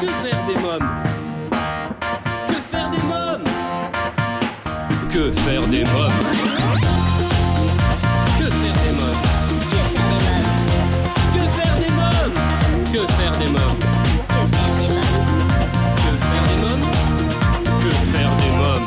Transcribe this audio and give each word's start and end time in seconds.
Que 0.00 0.06
faire 0.06 0.44
des 0.46 0.54
mômes 0.62 0.88
Que 2.48 2.54
faire 2.70 2.88
des 2.88 3.02
mômes 3.02 3.42
Que 5.10 5.32
faire 5.40 5.60
des 5.62 5.84
mômes 5.84 6.12
Que 8.38 8.44
faire 8.44 8.74
des 8.74 8.92
mômes 8.92 9.18
Que 12.92 12.98
faire 13.08 13.32
des 13.32 13.50
mômes 13.50 13.78
Que 17.80 17.90
faire 18.12 18.36
des 18.36 18.50
mômes 18.56 18.84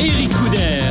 Eric 0.00 0.30
Couder. 0.34 0.90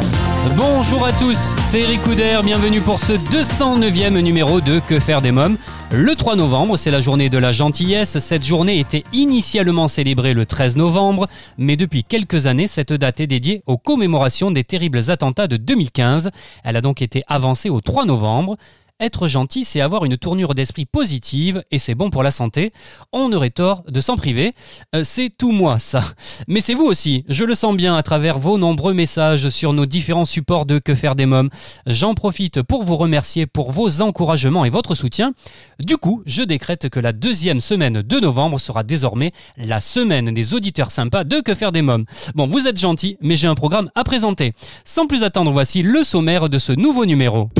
Bonjour 0.57 1.05
à 1.05 1.13
tous, 1.13 1.38
c'est 1.61 1.79
Eric 1.79 2.04
Couder, 2.04 2.39
bienvenue 2.43 2.81
pour 2.81 2.99
ce 2.99 3.13
209e 3.13 4.19
numéro 4.19 4.59
de 4.59 4.79
Que 4.79 4.99
faire 4.99 5.21
des 5.21 5.31
mômes. 5.31 5.55
Le 5.89 6.15
3 6.15 6.35
novembre, 6.35 6.75
c'est 6.75 6.91
la 6.91 6.99
journée 6.99 7.29
de 7.29 7.38
la 7.38 7.54
gentillesse. 7.54 8.19
Cette 8.19 8.43
journée 8.43 8.77
était 8.79 9.05
initialement 9.14 9.87
célébrée 9.87 10.33
le 10.33 10.45
13 10.45 10.75
novembre, 10.75 11.28
mais 11.57 11.78
depuis 11.78 12.04
quelques 12.04 12.45
années, 12.45 12.68
cette 12.68 12.91
date 12.91 13.21
est 13.21 13.28
dédiée 13.28 13.64
aux 13.68 13.78
commémorations 13.78 14.51
des 14.51 14.65
terribles 14.65 15.09
attentats 15.09 15.47
de 15.47 15.55
2015. 15.55 16.31
Elle 16.65 16.75
a 16.75 16.81
donc 16.81 17.01
été 17.01 17.23
avancée 17.28 17.69
au 17.69 17.79
3 17.79 18.04
novembre. 18.05 18.57
Être 19.00 19.28
gentil, 19.28 19.64
c'est 19.64 19.79
avoir 19.79 20.06
une 20.06 20.18
tournure 20.18 20.56
d'esprit 20.56 20.86
positive 20.86 21.64
et 21.69 21.78
c'est 21.78 21.93
bon 21.93 22.10
pour 22.10 22.24
la 22.24 22.32
santé. 22.32 22.71
On 23.14 23.32
aurait 23.32 23.51
tort 23.51 23.83
de 23.87 24.01
s'en 24.01 24.15
priver. 24.15 24.56
Euh, 24.96 25.04
c'est 25.04 25.29
tout 25.29 25.51
moi, 25.51 25.78
ça. 25.78 26.01
Mais 26.47 26.61
c'est 26.61 26.73
vous 26.73 26.86
aussi. 26.86 27.23
Je 27.29 27.43
le 27.43 27.54
sens 27.54 27.75
bien 27.75 27.96
à 27.96 28.01
travers 28.01 28.39
vos 28.39 28.57
nombreux 28.57 28.96
messages 28.96 29.50
sur 29.50 29.73
nos 29.73 29.86
différents 29.86 30.25
supports 30.25 30.65
de 30.65 30.79
Que 30.79 30.96
faire 30.96 31.14
des 31.14 31.28
mômes. 31.28 31.51
J'en 31.86 32.16
profite 32.16 32.64
pour 32.64 32.83
vous 32.83 32.97
remercier 32.97 33.45
pour 33.45 33.72
vos 33.72 34.02
encouragements 34.02 34.66
et 34.66 34.72
votre 34.72 34.95
soutien. 34.95 35.34
Du 35.80 35.98
coup, 35.98 36.23
je 36.25 36.42
décrète 36.42 36.89
que 36.89 37.00
la 37.00 37.14
deuxième 37.14 37.61
semaine 37.61 38.02
de 38.02 38.20
novembre 38.20 38.59
sera 38.59 38.81
désormais 38.81 39.31
la 39.58 39.80
semaine 39.80 40.34
des 40.34 40.56
auditeurs 40.56 40.89
sympas 40.89 41.23
de 41.23 41.40
Que 41.42 41.53
faire 41.53 41.72
des 41.72 41.84
mômes. 41.84 42.06
Bon, 42.34 42.48
vous 42.48 42.68
êtes 42.68 42.80
gentils, 42.80 43.18
mais 43.22 43.36
j'ai 43.36 43.48
un 43.48 43.53
programme 43.53 43.92
à 43.94 44.03
présenter. 44.03 44.53
Sans 44.86 45.06
plus 45.06 45.22
attendre, 45.22 45.52
voici 45.52 45.84
le 45.84 46.03
sommaire 46.03 46.50
de 46.50 46.58
ce 46.58 46.72
nouveau 46.72 47.06
numéro. 47.06 47.52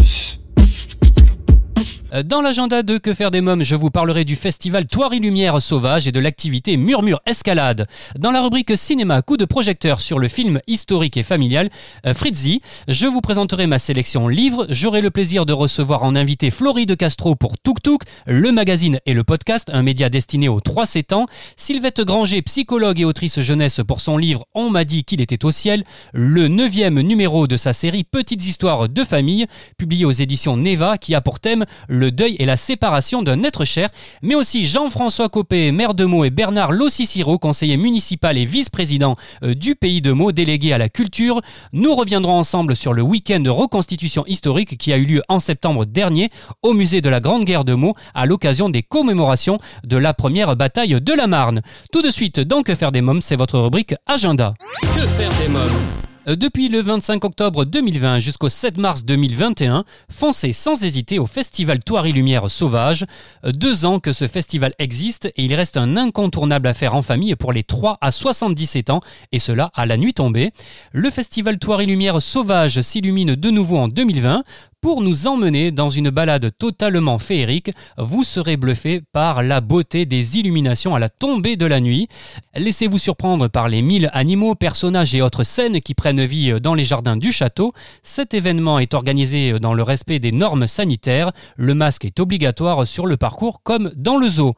Euh, 2.13 2.23
Dans 2.23 2.41
l'agenda 2.41 2.83
de 2.83 2.97
Que 2.97 3.13
faire 3.13 3.31
des 3.31 3.41
mômes, 3.41 3.63
je 3.63 3.75
vous 3.75 3.89
parlerai 3.89 4.23
du 4.25 4.36
festival 4.36 4.86
Toirie 4.86 5.19
Lumière 5.19 5.61
Sauvage 5.61 6.08
et 6.08 6.11
de 6.11 6.19
l'activité 6.19 6.77
Murmure 6.77 7.22
Escalade. 7.25 7.88
Dans 8.17 8.31
la 8.31 8.41
rubrique 8.41 8.77
cinéma 8.77 9.22
coup 9.22 9.38
de 9.38 9.45
projecteur 9.45 10.02
sur 10.02 10.19
le 10.19 10.27
film 10.27 10.59
historique 10.67 11.17
et 11.17 11.23
familial 11.23 11.69
euh, 12.05 12.14
Fritzi, 12.14 12.61
je 12.88 13.08
vous 13.08 13.22
présenterai 13.22 13.67
ma 13.67 13.80
sélection 13.80 14.27
livres. 14.27 14.67
J'aurai 14.69 15.02
le 15.02 15.11
plaisir 15.11 15.45
de 15.45 15.53
recevoir 15.53 16.03
en 16.03 16.16
invité 16.16 16.49
Floride 16.49 16.95
Castro 16.95 17.36
pour 17.36 17.58
Tuk 17.58 17.81
Tuk, 17.81 18.02
le 18.25 18.52
magazine 18.52 18.99
et 19.05 19.14
le 19.14 19.23
podcast, 19.23 19.69
un 19.73 19.83
média 19.83 20.09
destiné 20.09 20.47
aux 20.49 20.59
3-7 20.59 21.14
ans. 21.14 21.25
Sylvette 21.55 22.02
Granger, 22.02 22.42
psychologue 22.42 22.99
et 22.99 23.05
autrice 23.05 23.39
jeunesse 23.42 23.81
pour 23.88 23.99
son 23.99 24.17
livre 24.17 24.45
On 24.53 24.69
m'a 24.69 24.86
dit 24.86 25.03
qu'il 25.03 25.21
était 25.21 25.45
au 25.45 25.52
ciel, 25.52 25.83
le 26.14 26.47
neuvième 26.47 27.02
numéro 27.02 27.47
de 27.47 27.58
sa 27.58 27.73
série 27.73 28.03
Petites 28.03 28.45
histoires 28.45 28.89
de 28.89 29.03
famille, 29.03 29.47
publié 29.77 30.05
aux 30.05 30.11
éditions 30.11 30.58
Neva, 30.58 30.97
qui 30.97 31.16
a 31.16 31.21
pour 31.21 31.39
thème 31.39 31.66
deuil 32.11 32.35
et 32.39 32.45
la 32.45 32.57
séparation 32.57 33.23
d'un 33.23 33.43
être 33.43 33.65
cher, 33.65 33.89
mais 34.21 34.35
aussi 34.35 34.65
Jean-François 34.65 35.29
Copé, 35.29 35.71
maire 35.71 35.93
de 35.93 36.05
Meaux, 36.05 36.23
et 36.23 36.29
Bernard 36.29 36.71
Lossiciro, 36.71 37.37
conseiller 37.37 37.77
municipal 37.77 38.37
et 38.37 38.45
vice-président 38.45 39.15
euh, 39.43 39.53
du 39.53 39.75
pays 39.75 40.01
de 40.01 40.11
Meaux, 40.11 40.31
délégué 40.31 40.73
à 40.73 40.77
la 40.77 40.89
culture. 40.89 41.41
Nous 41.73 41.95
reviendrons 41.95 42.37
ensemble 42.37 42.75
sur 42.75 42.93
le 42.93 43.01
week-end 43.01 43.39
de 43.39 43.49
reconstitution 43.49 44.23
historique 44.27 44.77
qui 44.77 44.93
a 44.93 44.97
eu 44.97 45.05
lieu 45.05 45.21
en 45.29 45.39
septembre 45.39 45.85
dernier 45.85 46.29
au 46.61 46.73
musée 46.73 47.01
de 47.01 47.09
la 47.09 47.19
Grande 47.19 47.45
Guerre 47.45 47.65
de 47.65 47.73
Meaux 47.73 47.95
à 48.13 48.25
l'occasion 48.25 48.69
des 48.69 48.83
commémorations 48.83 49.59
de 49.83 49.97
la 49.97 50.13
première 50.13 50.55
bataille 50.55 51.01
de 51.01 51.13
la 51.13 51.27
Marne. 51.27 51.61
Tout 51.91 52.01
de 52.01 52.11
suite, 52.11 52.39
dans 52.39 52.63
Que 52.63 52.75
faire 52.75 52.91
des 52.91 53.01
mômes, 53.01 53.21
c'est 53.21 53.35
votre 53.35 53.59
rubrique 53.59 53.95
Agenda. 54.05 54.53
Que 54.81 55.07
faire 55.07 55.31
des 55.41 55.49
mômes? 55.49 56.16
Depuis 56.28 56.67
le 56.67 56.81
25 56.81 57.23
octobre 57.23 57.64
2020 57.64 58.20
jusqu'au 58.20 58.49
7 58.49 58.76
mars 58.76 59.05
2021, 59.05 59.86
foncez 60.11 60.52
sans 60.52 60.83
hésiter 60.83 61.20
au 61.20 61.26
festival 61.26 61.80
Toirie 61.80 62.11
Lumière 62.11 62.52
Sauvage. 62.52 63.05
Euh, 63.45 63.54
Deux 63.54 63.86
ans 63.86 64.02
que 64.02 64.11
ce 64.11 64.27
festival 64.27 64.73
existe 64.77 65.27
et 65.27 65.45
il 65.45 65.55
reste 65.55 65.77
un 65.77 65.95
incontournable 65.95 66.67
à 66.67 66.73
faire 66.73 66.95
en 66.95 67.02
famille 67.02 67.33
pour 67.37 67.54
les 67.54 67.64
3 67.64 67.98
à 68.02 68.11
77 68.11 68.89
ans, 68.89 68.99
et 69.32 69.39
cela 69.39 69.71
à 69.73 69.86
la 69.86 69.95
nuit 69.95 70.14
tombée. 70.14 70.52
Le 70.92 71.10
festival 71.11 71.60
Toirie 71.60 71.86
Lumière 71.86 72.21
Sauvage 72.21 72.82
s'illumine 72.82 73.36
de 73.36 73.49
nouveau 73.49 73.77
en 73.77 73.87
2020 73.87 74.43
pour 74.82 75.02
nous 75.02 75.27
emmener 75.27 75.71
dans 75.71 75.89
une 75.89 76.10
balade 76.10 76.52
totalement 76.58 77.17
féerique, 77.17 77.71
vous 77.98 78.23
serez 78.23 78.58
bluffé 78.58 79.02
par 79.11 79.42
la 79.42 79.60
beauté 79.60 80.05
des 80.05 80.38
illuminations 80.38 80.93
à 80.93 80.99
la 80.99 81.10
tombée 81.10 81.55
de 81.55 81.65
la 81.65 81.80
nuit. 81.80 82.08
Laissez-vous 82.55 82.98
surprendre 82.98 83.48
par 83.48 83.70
les 83.70 83.82
mille 83.82 84.10
animaux, 84.14 84.54
personnages 84.55 85.16
et 85.16 85.21
autres 85.21 85.43
scènes 85.43 85.82
qui 85.82 85.95
prennent 85.95 86.23
vie 86.26 86.61
dans 86.61 86.76
les 86.76 86.83
jardins 86.83 87.17
du 87.17 87.32
château. 87.32 87.73
Cet 88.04 88.33
événement 88.33 88.77
est 88.80 88.93
organisé 88.93 89.60
dans 89.60 89.73
le 89.73 89.83
respect 89.83 90.20
des 90.20 90.32
normes 90.32 90.67
sanitaires. 90.67 91.32
Le 91.55 91.73
masque 91.73 92.05
est 92.05 92.20
obligatoire 92.20 92.86
sur 92.86 93.08
le 93.08 93.17
parcours 93.17 93.61
comme 93.64 93.92
dans 93.95 94.17
le 94.17 94.30
zoo. 94.30 94.54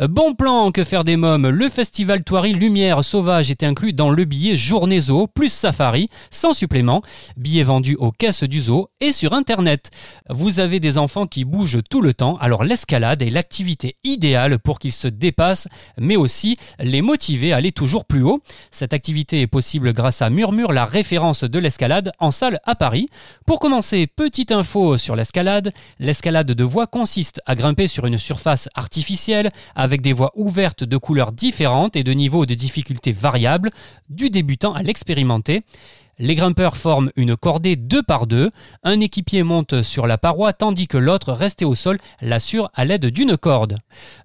Bon 0.00 0.34
plan, 0.34 0.70
que 0.70 0.84
faire 0.84 1.04
des 1.04 1.16
mômes 1.16 1.48
Le 1.48 1.68
festival 1.68 2.24
Toirie 2.24 2.52
Lumière 2.52 3.02
Sauvage 3.04 3.50
est 3.50 3.62
inclus 3.62 3.94
dans 3.94 4.10
le 4.10 4.24
billet 4.24 4.56
Journée 4.56 5.00
Zoo 5.00 5.26
plus 5.26 5.52
Safari, 5.52 6.08
sans 6.30 6.52
supplément. 6.52 7.02
Billet 7.36 7.64
vendu 7.64 7.96
aux 7.96 8.12
caisses 8.12 8.44
du 8.44 8.60
zoo 8.60 8.88
et 9.00 9.12
sur 9.12 9.32
Internet. 9.32 9.61
Vous 10.30 10.60
avez 10.60 10.80
des 10.80 10.98
enfants 10.98 11.26
qui 11.26 11.44
bougent 11.44 11.80
tout 11.88 12.00
le 12.00 12.14
temps, 12.14 12.36
alors 12.38 12.64
l'escalade 12.64 13.22
est 13.22 13.30
l'activité 13.30 13.96
idéale 14.04 14.58
pour 14.58 14.78
qu'ils 14.78 14.92
se 14.92 15.08
dépassent, 15.08 15.68
mais 15.98 16.16
aussi 16.16 16.56
les 16.78 17.02
motiver 17.02 17.52
à 17.52 17.56
aller 17.56 17.72
toujours 17.72 18.04
plus 18.04 18.22
haut. 18.22 18.42
Cette 18.70 18.92
activité 18.92 19.40
est 19.40 19.46
possible 19.46 19.92
grâce 19.92 20.22
à 20.22 20.30
Murmure, 20.30 20.72
la 20.72 20.84
référence 20.84 21.44
de 21.44 21.58
l'escalade 21.58 22.12
en 22.18 22.30
salle 22.30 22.60
à 22.64 22.74
Paris. 22.74 23.08
Pour 23.46 23.60
commencer, 23.60 24.06
petite 24.06 24.52
info 24.52 24.98
sur 24.98 25.16
l'escalade. 25.16 25.72
L'escalade 25.98 26.52
de 26.52 26.64
voies 26.64 26.86
consiste 26.86 27.40
à 27.46 27.54
grimper 27.54 27.88
sur 27.88 28.06
une 28.06 28.18
surface 28.18 28.68
artificielle 28.74 29.50
avec 29.74 30.00
des 30.02 30.12
voies 30.12 30.32
ouvertes 30.34 30.84
de 30.84 30.96
couleurs 30.96 31.32
différentes 31.32 31.96
et 31.96 32.04
de 32.04 32.12
niveaux 32.12 32.46
de 32.46 32.54
difficulté 32.54 33.12
variables, 33.12 33.70
du 34.08 34.30
débutant 34.30 34.74
à 34.74 34.82
l'expérimenté. 34.82 35.62
Les 36.22 36.36
grimpeurs 36.36 36.76
forment 36.76 37.10
une 37.16 37.36
cordée 37.36 37.74
deux 37.74 38.00
par 38.00 38.28
deux. 38.28 38.52
Un 38.84 39.00
équipier 39.00 39.42
monte 39.42 39.82
sur 39.82 40.06
la 40.06 40.18
paroi 40.18 40.52
tandis 40.52 40.86
que 40.86 40.96
l'autre, 40.96 41.32
resté 41.32 41.64
au 41.64 41.74
sol, 41.74 41.98
l'assure 42.20 42.70
à 42.74 42.84
l'aide 42.84 43.06
d'une 43.06 43.36
corde. 43.36 43.78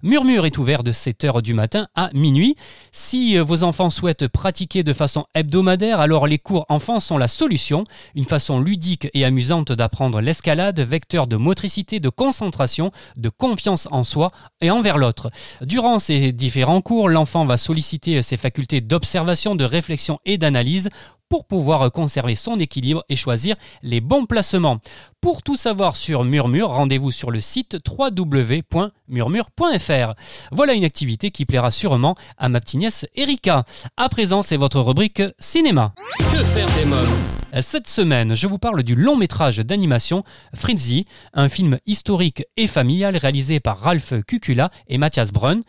Murmure 0.04 0.46
est 0.46 0.58
ouvert 0.58 0.84
de 0.84 0.92
7h 0.92 1.42
du 1.42 1.54
matin 1.54 1.88
à 1.96 2.10
minuit. 2.14 2.54
Si 2.92 3.36
euh, 3.36 3.42
vos 3.42 3.64
enfants 3.64 3.90
souhaitent 3.90 4.28
pratiquer 4.28 4.84
de 4.84 4.92
façon 4.92 5.26
hebdomadaire, 5.34 5.98
alors 5.98 6.28
les 6.28 6.38
cours 6.38 6.66
enfants 6.68 7.00
sont 7.00 7.18
la 7.18 7.26
solution. 7.26 7.82
Une 8.14 8.22
façon 8.22 8.60
ludique 8.60 9.08
et 9.12 9.24
amusante 9.24 9.72
d'apprendre 9.72 10.20
l'escalade, 10.20 10.78
vecteur 10.78 11.26
de 11.26 11.34
motricité, 11.34 11.98
de 11.98 12.10
concentration, 12.10 12.92
de 13.16 13.28
confiance 13.28 13.88
en 13.90 14.04
soi 14.04 14.30
et 14.60 14.70
envers 14.70 14.98
l'autre. 14.98 15.32
Durant 15.62 15.98
ces 15.98 16.30
différents 16.30 16.80
cours, 16.80 17.08
l'enfant 17.08 17.44
va 17.44 17.56
solliciter 17.56 18.22
ses 18.22 18.36
facultés 18.36 18.80
d'observation, 18.80 19.56
de 19.56 19.64
réflexion 19.64 20.20
et 20.24 20.38
d'analyse 20.38 20.90
pour 21.28 21.46
pouvoir 21.46 21.90
conserver 21.92 22.34
son 22.34 22.58
équilibre 22.58 23.04
et 23.08 23.16
choisir 23.16 23.56
les 23.82 24.00
bons 24.00 24.26
placements. 24.26 24.78
Pour 25.20 25.42
tout 25.42 25.56
savoir 25.56 25.96
sur 25.96 26.24
Murmure, 26.24 26.70
rendez-vous 26.70 27.10
sur 27.10 27.30
le 27.30 27.40
site 27.40 27.76
www.murmure.fr. 27.88 30.14
Voilà 30.52 30.74
une 30.74 30.84
activité 30.84 31.30
qui 31.30 31.44
plaira 31.44 31.70
sûrement 31.70 32.14
à 32.36 32.48
ma 32.48 32.60
petite 32.60 32.80
nièce 32.80 33.06
Erika. 33.16 33.64
À 33.96 34.08
présent, 34.08 34.42
c'est 34.42 34.56
votre 34.56 34.80
rubrique 34.80 35.22
cinéma. 35.38 35.92
Que 36.18 36.44
faire 36.44 36.68
des 36.76 36.84
mômes? 36.84 37.62
Cette 37.62 37.88
semaine, 37.88 38.34
je 38.34 38.46
vous 38.46 38.58
parle 38.58 38.82
du 38.82 38.94
long 38.94 39.16
métrage 39.16 39.58
d'animation 39.58 40.22
Fritzi, 40.54 41.06
un 41.32 41.48
film 41.48 41.78
historique 41.86 42.44
et 42.56 42.66
familial 42.66 43.16
réalisé 43.16 43.58
par 43.58 43.80
Ralph 43.80 44.12
Kukula 44.26 44.70
et 44.86 44.98
Matthias 44.98 45.32
Brunn. 45.32 45.62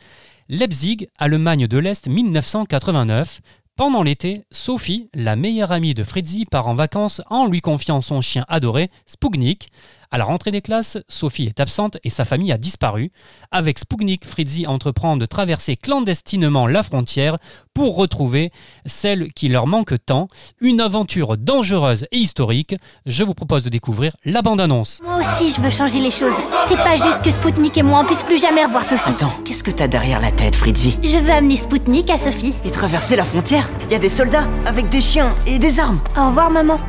Leipzig, 0.49 1.07
Allemagne 1.17 1.67
de 1.67 1.77
l'Est 1.77 2.07
1989. 2.07 3.39
Pendant 3.79 4.03
l'été, 4.03 4.43
Sophie, 4.51 5.09
la 5.13 5.37
meilleure 5.37 5.71
amie 5.71 5.93
de 5.93 6.03
Fritzi, 6.03 6.43
part 6.43 6.67
en 6.67 6.75
vacances 6.75 7.21
en 7.29 7.45
lui 7.45 7.61
confiant 7.61 8.01
son 8.01 8.19
chien 8.19 8.43
adoré, 8.49 8.91
Spugnik. 9.05 9.71
À 10.11 10.17
la 10.17 10.23
rentrée 10.23 10.49
des 10.49 10.61
classes, 10.61 10.97
Sophie 11.07 11.45
est 11.45 11.59
absente 11.59 11.97
et 12.03 12.09
sa 12.09 12.25
famille 12.25 12.51
a 12.51 12.57
disparu. 12.57 13.11
Avec 13.51 13.77
Spugnik, 13.77 14.25
Fritzi 14.25 14.65
entreprend 14.65 15.17
de 15.17 15.27
traverser 15.27 15.75
clandestinement 15.75 16.65
la 16.65 16.81
frontière 16.81 17.37
pour 17.75 17.95
retrouver 17.95 18.51
celle 18.87 19.31
qui 19.33 19.49
leur 19.49 19.67
manque 19.67 19.93
tant. 20.03 20.27
Une 20.61 20.81
aventure 20.81 21.37
dangereuse 21.37 22.07
et 22.11 22.17
historique. 22.17 22.75
Je 23.05 23.23
vous 23.23 23.35
propose 23.35 23.63
de 23.63 23.69
découvrir 23.69 24.15
la 24.25 24.41
bande-annonce. 24.41 24.99
Moi 25.03 25.17
aussi, 25.17 25.53
je 25.55 25.61
veux 25.61 25.69
changer 25.69 25.99
les 25.99 26.09
choses. 26.09 26.33
C'est 26.67 26.77
pas 26.77 26.95
juste 26.95 27.21
que 27.21 27.29
Spoutnik 27.29 27.77
et 27.77 27.83
moi 27.83 27.99
on 27.99 28.05
puisse 28.05 28.23
plus 28.23 28.41
jamais 28.41 28.65
revoir 28.65 28.83
Sophie. 28.83 29.11
Attends, 29.11 29.33
qu'est-ce 29.45 29.61
que 29.63 29.69
t'as 29.69 29.87
derrière 29.87 30.21
la 30.21 30.31
tête, 30.31 30.55
Fritzi? 30.55 30.97
Je 31.03 31.19
veux 31.19 31.31
amener 31.31 31.55
Spoutnik 31.55 32.09
à 32.09 32.17
Sophie. 32.17 32.55
Et 32.65 32.71
traverser 32.71 33.15
la 33.15 33.25
frontière? 33.25 33.69
Il 33.85 33.91
y 33.91 33.95
a 33.95 33.99
des 33.99 34.09
soldats 34.09 34.47
avec 34.65 34.89
des 34.89 35.01
chiens 35.01 35.29
et 35.45 35.59
des 35.59 35.79
armes? 35.79 35.99
Au 36.17 36.29
revoir, 36.29 36.49
maman. 36.49 36.79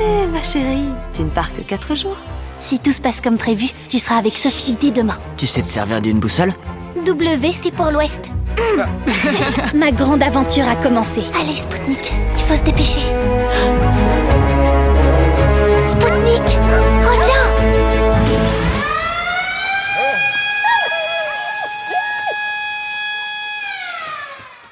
Eh, 0.00 0.26
ma 0.28 0.42
chérie, 0.42 0.88
tu 1.14 1.20
ne 1.22 1.28
pars 1.28 1.54
que 1.54 1.60
4 1.60 1.94
jours. 1.94 2.16
Si 2.60 2.78
tout 2.78 2.92
se 2.92 3.00
passe 3.00 3.20
comme 3.20 3.38
prévu, 3.38 3.68
tu 3.88 3.98
seras 3.98 4.16
avec 4.16 4.34
Sophie 4.34 4.76
dès 4.80 4.90
demain. 4.90 5.18
Tu 5.36 5.46
sais 5.46 5.62
te 5.62 5.66
servir 5.66 6.00
d'une 6.00 6.20
boussole? 6.20 6.52
W, 7.04 7.50
c'est 7.52 7.72
pour 7.72 7.90
l'Ouest. 7.90 8.30
Ma 9.74 9.90
grande 9.90 10.22
aventure 10.22 10.68
a 10.68 10.76
commencé. 10.76 11.22
Allez, 11.40 11.56
Spoutnik, 11.56 12.12
il 12.36 12.42
faut 12.42 12.56
se 12.56 12.62
dépêcher. 12.62 13.00
Spoutnik, 15.86 16.58
reviens 17.02 17.89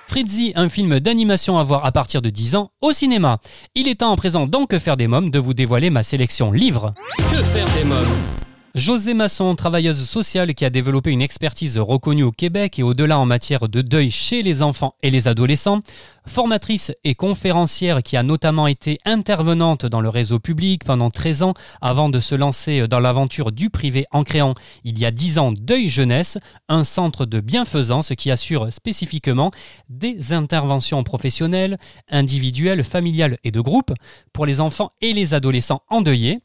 Fritzy, 0.08 0.52
un 0.56 0.70
film 0.70 1.00
d'animation 1.00 1.58
à 1.58 1.62
voir 1.62 1.84
à 1.84 1.92
partir 1.92 2.22
de 2.22 2.30
10 2.30 2.56
ans 2.56 2.70
au 2.80 2.92
cinéma. 2.92 3.40
Il 3.74 3.88
est 3.88 3.96
temps 3.96 4.10
en 4.10 4.16
présent 4.16 4.46
dans 4.46 4.64
Que 4.64 4.78
faire 4.78 4.96
des 4.96 5.06
mômes 5.06 5.30
de 5.30 5.38
vous 5.38 5.52
dévoiler 5.52 5.90
ma 5.90 6.02
sélection 6.02 6.50
livre. 6.50 6.94
Que 7.30 7.42
faire 7.42 7.66
des 7.76 7.84
mômes? 7.84 8.37
José 8.78 9.12
Masson, 9.12 9.56
travailleuse 9.56 10.08
sociale 10.08 10.54
qui 10.54 10.64
a 10.64 10.70
développé 10.70 11.10
une 11.10 11.20
expertise 11.20 11.78
reconnue 11.78 12.22
au 12.22 12.30
Québec 12.30 12.78
et 12.78 12.84
au-delà 12.84 13.18
en 13.18 13.26
matière 13.26 13.68
de 13.68 13.82
deuil 13.82 14.12
chez 14.12 14.44
les 14.44 14.62
enfants 14.62 14.94
et 15.02 15.10
les 15.10 15.26
adolescents, 15.26 15.82
formatrice 16.28 16.92
et 17.02 17.16
conférencière 17.16 18.04
qui 18.04 18.16
a 18.16 18.22
notamment 18.22 18.68
été 18.68 19.00
intervenante 19.04 19.84
dans 19.84 20.00
le 20.00 20.08
réseau 20.08 20.38
public 20.38 20.84
pendant 20.84 21.10
13 21.10 21.42
ans 21.42 21.54
avant 21.80 22.08
de 22.08 22.20
se 22.20 22.36
lancer 22.36 22.86
dans 22.86 23.00
l'aventure 23.00 23.50
du 23.50 23.68
privé 23.68 24.06
en 24.12 24.22
créant 24.22 24.54
il 24.84 24.96
y 24.96 25.04
a 25.04 25.10
10 25.10 25.38
ans 25.38 25.50
Deuil 25.50 25.88
Jeunesse, 25.88 26.38
un 26.68 26.84
centre 26.84 27.26
de 27.26 27.40
bienfaisance 27.40 28.12
qui 28.16 28.30
assure 28.30 28.72
spécifiquement 28.72 29.50
des 29.88 30.32
interventions 30.32 31.02
professionnelles, 31.02 31.78
individuelles, 32.08 32.84
familiales 32.84 33.38
et 33.42 33.50
de 33.50 33.60
groupe 33.60 33.92
pour 34.32 34.46
les 34.46 34.60
enfants 34.60 34.92
et 35.00 35.12
les 35.14 35.34
adolescents 35.34 35.82
endeuillés. 35.88 36.38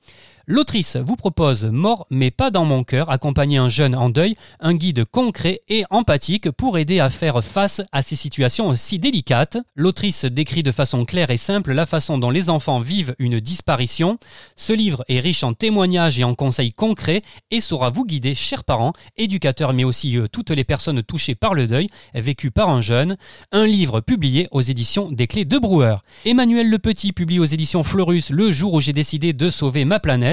L'autrice 0.45 0.97
vous 0.97 1.15
propose 1.15 1.63
Mort 1.63 2.05
mais 2.09 2.29
pas 2.29 2.51
dans 2.51 2.65
mon 2.65 2.83
cœur, 2.83 3.09
accompagner 3.09 3.57
un 3.57 3.69
jeune 3.69 3.95
en 3.95 4.09
deuil, 4.09 4.35
un 4.59 4.73
guide 4.73 5.05
concret 5.05 5.61
et 5.69 5.85
empathique 5.89 6.51
pour 6.51 6.77
aider 6.77 6.99
à 6.99 7.09
faire 7.09 7.41
face 7.41 7.81
à 7.93 8.01
ces 8.01 8.17
situations 8.17 8.75
si 8.75 8.99
délicates. 8.99 9.57
L'autrice 9.73 10.25
décrit 10.25 10.61
de 10.61 10.73
façon 10.73 11.05
claire 11.05 11.31
et 11.31 11.37
simple 11.37 11.71
la 11.71 11.85
façon 11.85 12.17
dont 12.17 12.29
les 12.29 12.49
enfants 12.49 12.81
vivent 12.81 13.15
une 13.19 13.39
disparition. 13.39 14.17
Ce 14.57 14.73
livre 14.73 15.05
est 15.07 15.21
riche 15.21 15.45
en 15.45 15.53
témoignages 15.53 16.19
et 16.19 16.25
en 16.25 16.35
conseils 16.35 16.73
concrets 16.73 17.21
et 17.49 17.61
saura 17.61 17.89
vous 17.89 18.03
guider, 18.03 18.35
chers 18.35 18.65
parents, 18.65 18.91
éducateurs 19.15 19.71
mais 19.71 19.85
aussi 19.85 20.17
euh, 20.17 20.27
toutes 20.27 20.51
les 20.51 20.65
personnes 20.65 21.03
touchées 21.03 21.35
par 21.35 21.53
le 21.53 21.67
deuil 21.67 21.87
vécu 22.13 22.51
par 22.51 22.69
un 22.69 22.81
jeune. 22.81 23.15
Un 23.53 23.65
livre 23.65 24.01
publié 24.01 24.49
aux 24.51 24.61
éditions 24.61 25.09
des 25.09 25.27
Clés 25.27 25.45
de 25.45 25.57
Brouwer. 25.57 25.95
Emmanuel 26.25 26.69
Le 26.69 26.79
Petit 26.79 27.13
publie 27.13 27.39
aux 27.39 27.45
éditions 27.45 27.83
Fleurus 27.83 28.29
le 28.29 28.51
jour 28.51 28.73
où 28.73 28.81
j'ai 28.81 28.91
décidé 28.91 29.31
de 29.31 29.49
sauver 29.49 29.85
ma 29.85 30.01
planète. 30.01 30.32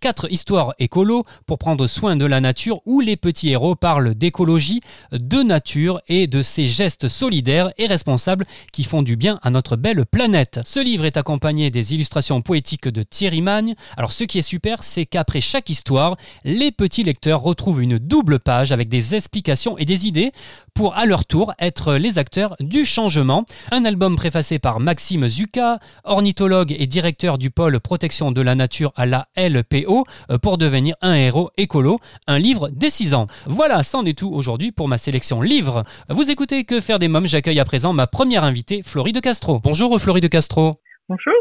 Quatre 0.00 0.30
histoires 0.30 0.74
écolo 0.78 1.24
pour 1.46 1.58
prendre 1.58 1.86
soin 1.86 2.16
de 2.16 2.24
la 2.24 2.40
nature 2.40 2.80
où 2.86 3.00
les 3.00 3.16
petits 3.16 3.50
héros 3.50 3.74
parlent 3.74 4.14
d'écologie, 4.14 4.80
de 5.12 5.42
nature 5.42 6.00
et 6.08 6.26
de 6.26 6.42
ces 6.42 6.66
gestes 6.66 7.08
solidaires 7.08 7.72
et 7.78 7.86
responsables 7.86 8.46
qui 8.72 8.84
font 8.84 9.02
du 9.02 9.16
bien 9.16 9.38
à 9.42 9.50
notre 9.50 9.76
belle 9.76 10.06
planète. 10.06 10.60
Ce 10.64 10.80
livre 10.80 11.04
est 11.04 11.16
accompagné 11.16 11.70
des 11.70 11.94
illustrations 11.94 12.40
poétiques 12.42 12.88
de 12.88 13.02
Thierry 13.02 13.42
Magne. 13.42 13.74
Alors 13.96 14.12
ce 14.12 14.24
qui 14.24 14.38
est 14.38 14.42
super, 14.42 14.82
c'est 14.82 15.06
qu'après 15.06 15.40
chaque 15.40 15.70
histoire, 15.70 16.16
les 16.44 16.72
petits 16.72 17.04
lecteurs 17.04 17.42
retrouvent 17.42 17.82
une 17.82 17.98
double 17.98 18.38
page 18.38 18.72
avec 18.72 18.88
des 18.88 19.14
explications 19.14 19.78
et 19.78 19.84
des 19.84 20.06
idées 20.06 20.32
pour 20.74 20.96
à 20.96 21.06
leur 21.06 21.24
tour 21.24 21.52
être 21.58 21.94
les 21.94 22.18
acteurs 22.18 22.56
du 22.60 22.84
changement. 22.84 23.44
Un 23.70 23.84
album 23.84 24.16
préfacé 24.16 24.58
par 24.58 24.80
Maxime 24.80 25.28
Zucca, 25.28 25.78
ornithologue 26.04 26.74
et 26.78 26.86
directeur 26.86 27.38
du 27.38 27.50
pôle 27.50 27.80
protection 27.80 28.32
de 28.32 28.40
la 28.40 28.54
nature 28.54 28.92
à 28.96 29.06
la 29.06 29.28
LPO 29.48 30.04
euh, 30.30 30.38
pour 30.38 30.58
devenir 30.58 30.96
un 31.00 31.14
héros 31.14 31.50
écolo, 31.56 31.98
un 32.26 32.38
livre 32.38 32.68
des 32.70 32.90
6 32.90 33.14
ans. 33.14 33.26
Voilà, 33.46 33.82
c'en 33.82 34.04
est 34.04 34.18
tout 34.18 34.30
aujourd'hui 34.32 34.72
pour 34.72 34.88
ma 34.88 34.98
sélection 34.98 35.40
livre. 35.40 35.84
Vous 36.08 36.30
écoutez 36.30 36.64
Que 36.64 36.80
faire 36.80 36.98
des 36.98 37.08
mômes, 37.08 37.26
j'accueille 37.26 37.60
à 37.60 37.64
présent 37.64 37.92
ma 37.92 38.06
première 38.06 38.44
invitée, 38.44 38.82
Florie 38.84 39.12
de 39.12 39.20
Castro. 39.20 39.60
Bonjour 39.60 39.98
Florie 40.00 40.20
de 40.20 40.28
Castro. 40.28 40.76
Bonjour. 41.10 41.34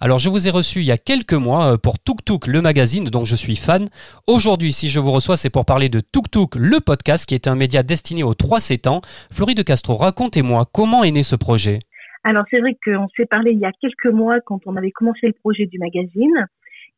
Alors 0.00 0.20
je 0.20 0.30
vous 0.30 0.46
ai 0.46 0.52
reçu 0.52 0.80
il 0.80 0.86
y 0.86 0.92
a 0.92 0.98
quelques 0.98 1.32
mois 1.32 1.72
euh, 1.72 1.76
pour 1.76 1.98
Tuk 1.98 2.24
Tuk 2.24 2.46
le 2.46 2.62
magazine 2.62 3.06
dont 3.06 3.24
je 3.24 3.34
suis 3.34 3.56
fan. 3.56 3.86
Aujourd'hui 4.28 4.72
si 4.72 4.88
je 4.88 5.00
vous 5.00 5.10
reçois 5.10 5.36
c'est 5.36 5.50
pour 5.50 5.64
parler 5.64 5.88
de 5.88 5.98
Tuk 5.98 6.30
Tuk 6.30 6.54
le 6.54 6.78
podcast 6.78 7.26
qui 7.26 7.34
est 7.34 7.48
un 7.48 7.56
média 7.56 7.82
destiné 7.82 8.22
aux 8.22 8.34
3-7 8.34 8.88
ans. 8.88 9.00
Florie 9.32 9.56
de 9.56 9.62
Castro, 9.62 9.96
racontez-moi 9.96 10.64
comment 10.72 11.02
est 11.02 11.10
né 11.10 11.24
ce 11.24 11.34
projet? 11.34 11.80
Alors 12.22 12.44
c'est 12.50 12.60
vrai 12.60 12.76
qu'on 12.84 13.08
s'est 13.16 13.26
parlé 13.26 13.50
il 13.50 13.58
y 13.58 13.64
a 13.64 13.72
quelques 13.80 14.14
mois 14.14 14.38
quand 14.46 14.60
on 14.66 14.76
avait 14.76 14.92
commencé 14.92 15.26
le 15.26 15.32
projet 15.32 15.66
du 15.66 15.78
magazine. 15.78 16.46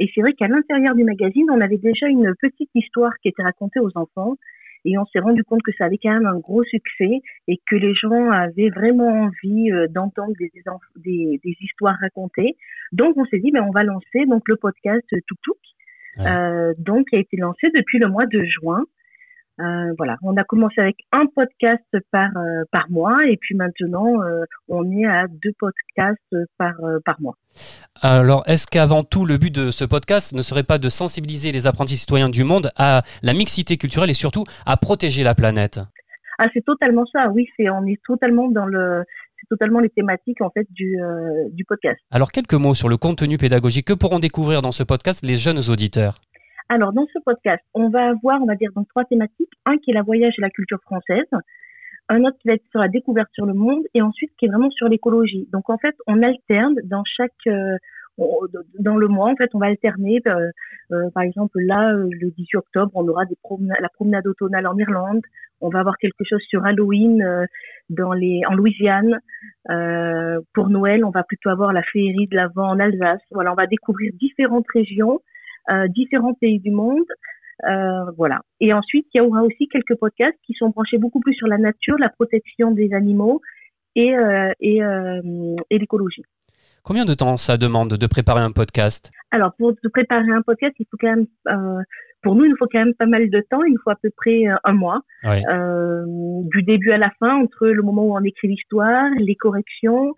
Et 0.01 0.11
c'est 0.15 0.21
vrai 0.21 0.33
qu'à 0.33 0.49
l'intérieur 0.49 0.95
du 0.95 1.05
magazine, 1.05 1.47
on 1.51 1.61
avait 1.61 1.79
déjà 1.79 2.07
une 2.07 2.35
petite 2.41 2.71
histoire 2.75 3.13
qui 3.23 3.29
était 3.29 3.43
racontée 3.43 3.81
aux 3.81 3.91
enfants. 3.97 4.37
Et 4.85 4.97
on 4.97 5.05
s'est 5.07 5.19
rendu 5.19 5.43
compte 5.43 5.63
que 5.63 5.73
ça 5.77 5.87
avait 5.87 5.99
quand 6.01 6.13
même 6.13 6.27
un 6.27 6.39
gros 6.39 6.63
succès 6.65 7.21
et 7.49 7.61
que 7.69 7.75
les 7.75 7.95
gens 7.95 8.31
avaient 8.31 8.71
vraiment 8.71 9.09
envie 9.09 9.73
euh, 9.73 9.89
d'entendre 9.89 10.33
des, 10.39 10.53
des, 10.97 11.41
des, 11.45 11.57
histoires 11.61 11.97
racontées. 12.01 12.57
Donc 12.93 13.17
on 13.17 13.25
s'est 13.27 13.41
dit, 13.41 13.51
ben, 13.51 13.65
on 13.65 13.73
va 13.73 13.83
lancer 13.83 14.25
donc 14.27 14.43
le 14.47 14.57
podcast 14.57 15.05
Tuk 15.11 15.39
Tuk, 15.43 15.57
euh, 16.21 16.75
donc 16.79 17.09
qui 17.09 17.17
a 17.17 17.19
été 17.19 17.37
lancé 17.37 17.69
depuis 17.75 17.99
le 17.99 18.09
mois 18.09 18.27
de 18.27 18.43
juin. 18.45 18.85
Euh, 19.61 19.93
voilà, 19.97 20.17
on 20.23 20.37
a 20.37 20.45
commencé 20.45 20.75
avec 20.79 20.99
un 21.11 21.27
podcast 21.27 21.85
par 22.13 22.31
euh, 22.37 22.63
par 22.71 22.89
mois 22.91 23.25
et 23.27 23.37
puis 23.37 23.57
maintenant 23.57 24.23
euh, 24.23 24.45
on 24.69 24.89
est 24.93 25.05
à 25.05 25.27
deux 25.27 25.53
podcasts 25.59 26.37
par 26.59 26.75
par 27.05 27.21
mois. 27.21 27.35
Alors, 28.01 28.45
est-ce 28.47 28.69
qu'avant 28.69 29.03
tout 29.03 29.27
le 29.27 29.37
but 29.37 29.53
de 29.53 29.73
ce 29.73 29.85
podcast 29.85 30.33
ne 30.33 30.43
serait 30.43 30.63
pas 30.63 30.79
de 30.79 30.89
sensibiliser 30.89 31.51
les 31.51 31.67
apprentis 31.67 31.97
citoyens 31.97 32.29
du 32.29 32.45
monde 32.45 32.71
à 32.77 33.03
la 33.23 33.35
mixité 33.35 33.77
culturelle 33.77 34.11
et 34.11 34.15
surtout 34.15 34.45
à 34.65 34.77
protéger 34.77 35.25
la 35.25 35.35
planète? 35.35 35.81
Ah, 36.39 36.47
c'est 36.55 36.65
totalement 36.65 37.05
ça. 37.13 37.29
Oui, 37.31 37.49
c'est 37.57 37.69
on 37.69 37.85
est 37.87 38.01
totalement 38.07 38.49
dans 38.49 38.67
le 38.67 39.03
c'est 39.41 39.49
totalement 39.49 39.81
les 39.81 39.89
thématiques 39.89 40.41
en 40.41 40.51
fait 40.51 40.69
du, 40.71 40.99
du 41.51 41.65
podcast. 41.65 41.99
Alors 42.13 42.31
quelques 42.31 42.55
mots 42.55 42.75
sur 42.75 42.89
le 42.89 42.97
contenu 42.97 43.39
pédagogique 43.39 43.89
que 43.89 43.93
pourront 43.93 44.21
découvrir 44.21 44.63
dans 44.63 44.73
ce 44.73 44.85
podcast 44.85 45.25
les 45.25 45.35
jeunes 45.35 45.69
auditeurs? 45.69 46.21
Alors, 46.71 46.93
dans 46.93 47.07
ce 47.07 47.19
podcast, 47.25 47.63
on 47.73 47.89
va 47.89 48.11
avoir, 48.11 48.43
on 48.43 48.47
va 48.47 48.55
dire, 48.55 48.71
donc 48.75 48.89
trois 48.89 49.05
thématiques. 49.05 49.53
Un 49.65 49.79
qui 49.79 49.91
est 49.91 49.95
la 49.95 50.03
voyage 50.03 50.35
et 50.37 50.43
la 50.43 50.51
culture 50.51 50.81
française. 50.83 51.25
Un 52.11 52.25
autre 52.25 52.37
qui 52.41 52.49
va 52.49 52.55
être 52.55 52.67
sur 52.71 52.81
la 52.81 52.89
découverte 52.89 53.31
sur 53.33 53.47
le 53.47 53.55
monde. 53.55 53.85
Et 53.95 54.03
ensuite, 54.03 54.31
qui 54.39 54.47
est 54.47 54.49
vraiment 54.49 54.71
sur 54.71 54.89
l'écologie. 54.89 55.49
Donc, 55.51 55.71
en 55.71 55.79
fait, 55.79 55.95
on 56.07 56.23
alterne 56.23 56.75
dans 56.85 57.05
chaque, 57.05 57.33
euh, 57.47 57.77
dans 58.81 58.97
le 58.97 59.09
mois, 59.09 59.31
en 59.31 59.37
fait, 59.37 59.49
on 59.55 59.59
va 59.59 59.67
alterner. 59.67 60.21
Euh, 60.27 60.51
euh, 60.93 61.11
par 61.15 61.23
exemple, 61.23 61.59
là, 61.59 61.93
le 61.93 62.31
18 62.31 62.59
octobre, 62.59 62.93
on 62.95 63.09
aura 63.09 63.25
des 63.25 63.37
la 63.81 63.89
promenade 63.89 64.27
automnale 64.27 64.67
en 64.67 64.77
Irlande. 64.77 65.23
On 65.63 65.71
va 65.71 65.81
avoir 65.81 65.97
quelque 65.97 66.23
chose 66.29 66.43
sur 66.49 66.67
Halloween 66.67 67.47
dans 67.89 68.13
les, 68.13 68.43
en 68.47 68.55
Louisiane. 68.55 69.21
pour 70.55 70.69
Noël, 70.69 71.05
on 71.05 71.11
va 71.11 71.25
plutôt 71.25 71.49
avoir 71.49 71.73
la 71.73 71.83
féerie 71.83 72.29
de 72.29 72.37
l'Avent 72.37 72.69
en 72.69 72.79
Alsace. 72.79 73.23
Voilà, 73.33 73.53
on 73.53 73.57
va 73.57 73.67
découvrir 73.67 74.13
différentes 74.21 74.69
régions 74.73 75.19
euh, 75.19 75.19
différents 75.89 76.35
pays 76.35 76.61
du 76.61 76.71
monde. 76.71 77.07
Euh, 77.67 78.11
voilà. 78.17 78.41
Et 78.61 78.73
ensuite, 78.73 79.07
il 79.15 79.19
y 79.19 79.21
aura 79.21 79.43
aussi 79.43 79.69
quelques 79.69 79.97
podcasts 79.97 80.39
qui 80.47 80.55
sont 80.55 80.69
branchés 80.71 80.99
beaucoup 80.99 81.21
plus 81.21 81.35
sur 81.35 81.49
la 81.49 81.59
nature, 81.59 81.97
la 81.99 82.09
protection 82.09 82.71
des 82.71 82.93
animaux 82.93 83.41
et, 83.97 84.17
euh, 84.17 84.53
et, 84.61 84.81
et 85.71 85.79
l'écologie. 85.79 86.23
Combien 86.85 87.05
de 87.05 87.15
temps 87.15 87.37
ça 87.37 87.57
demande 87.57 87.95
de 87.95 88.07
préparer 88.07 88.41
un 88.41 88.53
podcast? 88.53 89.11
Alors, 89.31 89.53
pour 89.59 89.75
préparer 89.93 90.31
un 90.31 90.43
podcast, 90.43 90.75
il 90.79 90.87
faut 90.91 90.97
quand 90.99 91.17
même, 91.17 91.27
euh, 91.49 91.83
pour 92.23 92.35
nous, 92.35 92.45
il 92.45 92.55
faut 92.59 92.67
quand 92.73 92.79
même 92.79 92.95
pas 92.95 93.07
mal 93.07 93.29
de 93.29 93.41
temps. 93.51 93.63
Il 93.65 93.77
faut 93.85 93.91
à 93.91 93.97
peu 93.97 94.11
près 94.17 94.45
un 94.65 94.73
mois, 94.73 95.03
euh, 95.27 96.05
du 96.07 96.63
début 96.63 96.93
à 96.93 96.99
la 96.99 97.11
fin, 97.19 97.37
entre 97.37 97.67
le 97.67 97.83
moment 97.83 98.05
où 98.05 98.17
on 98.17 98.23
écrit 98.23 98.49
l'histoire, 98.49 99.11
les 99.19 99.35
corrections. 99.35 100.15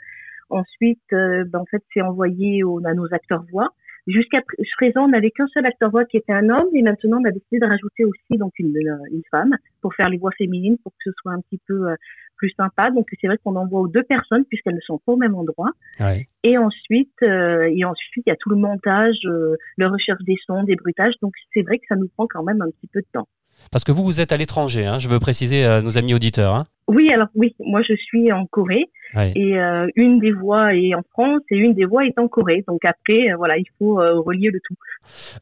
Ensuite, 0.50 1.00
ben, 1.10 1.48
en 1.54 1.64
fait, 1.64 1.82
c'est 1.92 2.02
envoyé 2.02 2.62
à 2.84 2.94
nos 2.94 3.12
acteurs 3.12 3.44
voix. 3.50 3.70
Jusqu'à 4.06 4.40
présent, 4.76 5.04
on 5.04 5.08
n'avait 5.08 5.30
qu'un 5.30 5.46
seul 5.48 5.66
acteur 5.66 5.90
voix 5.90 6.04
qui 6.04 6.16
était 6.16 6.32
un 6.32 6.48
homme, 6.48 6.68
et 6.74 6.82
maintenant 6.82 7.18
on 7.20 7.28
a 7.28 7.30
décidé 7.30 7.58
de 7.58 7.66
rajouter 7.66 8.04
aussi 8.04 8.38
donc 8.38 8.52
une, 8.58 8.76
une 9.10 9.22
femme 9.30 9.56
pour 9.80 9.94
faire 9.94 10.08
les 10.08 10.18
voix 10.18 10.32
féminines, 10.36 10.78
pour 10.82 10.92
que 10.92 11.10
ce 11.10 11.10
soit 11.20 11.32
un 11.32 11.40
petit 11.40 11.60
peu 11.66 11.90
euh, 11.90 11.96
plus 12.36 12.52
sympa. 12.56 12.90
Donc 12.90 13.06
c'est 13.20 13.26
vrai 13.26 13.36
qu'on 13.44 13.56
envoie 13.56 13.80
aux 13.80 13.88
deux 13.88 14.02
personnes 14.02 14.44
puisqu'elles 14.46 14.74
ne 14.74 14.80
sont 14.80 14.98
pas 14.98 15.12
au 15.12 15.16
même 15.16 15.34
endroit. 15.34 15.70
Ouais. 16.00 16.26
Et 16.42 16.56
ensuite, 16.56 17.22
euh, 17.22 17.70
et 17.70 17.84
ensuite 17.84 18.24
il 18.26 18.30
y 18.30 18.32
a 18.32 18.36
tout 18.36 18.50
le 18.50 18.56
montage, 18.56 19.18
euh, 19.26 19.56
le 19.76 19.86
recherche 19.86 20.22
des 20.22 20.36
sons, 20.46 20.64
des 20.64 20.76
bruitages. 20.76 21.14
Donc 21.22 21.32
c'est 21.52 21.62
vrai 21.62 21.78
que 21.78 21.84
ça 21.88 21.96
nous 21.96 22.08
prend 22.08 22.26
quand 22.26 22.42
même 22.42 22.62
un 22.62 22.70
petit 22.70 22.88
peu 22.92 23.00
de 23.00 23.06
temps. 23.12 23.28
Parce 23.70 23.84
que 23.84 23.92
vous, 23.92 24.04
vous 24.04 24.20
êtes 24.20 24.32
à 24.32 24.36
l'étranger, 24.36 24.86
hein, 24.86 24.98
je 24.98 25.08
veux 25.08 25.18
préciser 25.18 25.64
à 25.64 25.80
nos 25.80 25.96
amis 25.98 26.14
auditeurs. 26.14 26.54
Hein. 26.54 26.66
Oui, 26.88 27.12
alors 27.12 27.28
oui, 27.36 27.54
moi 27.60 27.82
je 27.82 27.94
suis 27.94 28.32
en 28.32 28.46
Corée 28.46 28.90
et 29.16 29.58
euh, 29.58 29.86
une 29.96 30.18
des 30.18 30.32
voix 30.32 30.74
est 30.74 30.94
en 30.94 31.02
France 31.10 31.42
et 31.50 31.56
une 31.56 31.74
des 31.74 31.84
voix 31.84 32.04
est 32.04 32.18
en 32.18 32.28
Corée. 32.28 32.64
Donc 32.66 32.84
après, 32.84 33.30
euh, 33.30 33.36
voilà, 33.36 33.58
il 33.58 33.66
faut 33.78 34.00
euh, 34.00 34.20
relier 34.20 34.50
le 34.50 34.60
tout. 34.60 34.74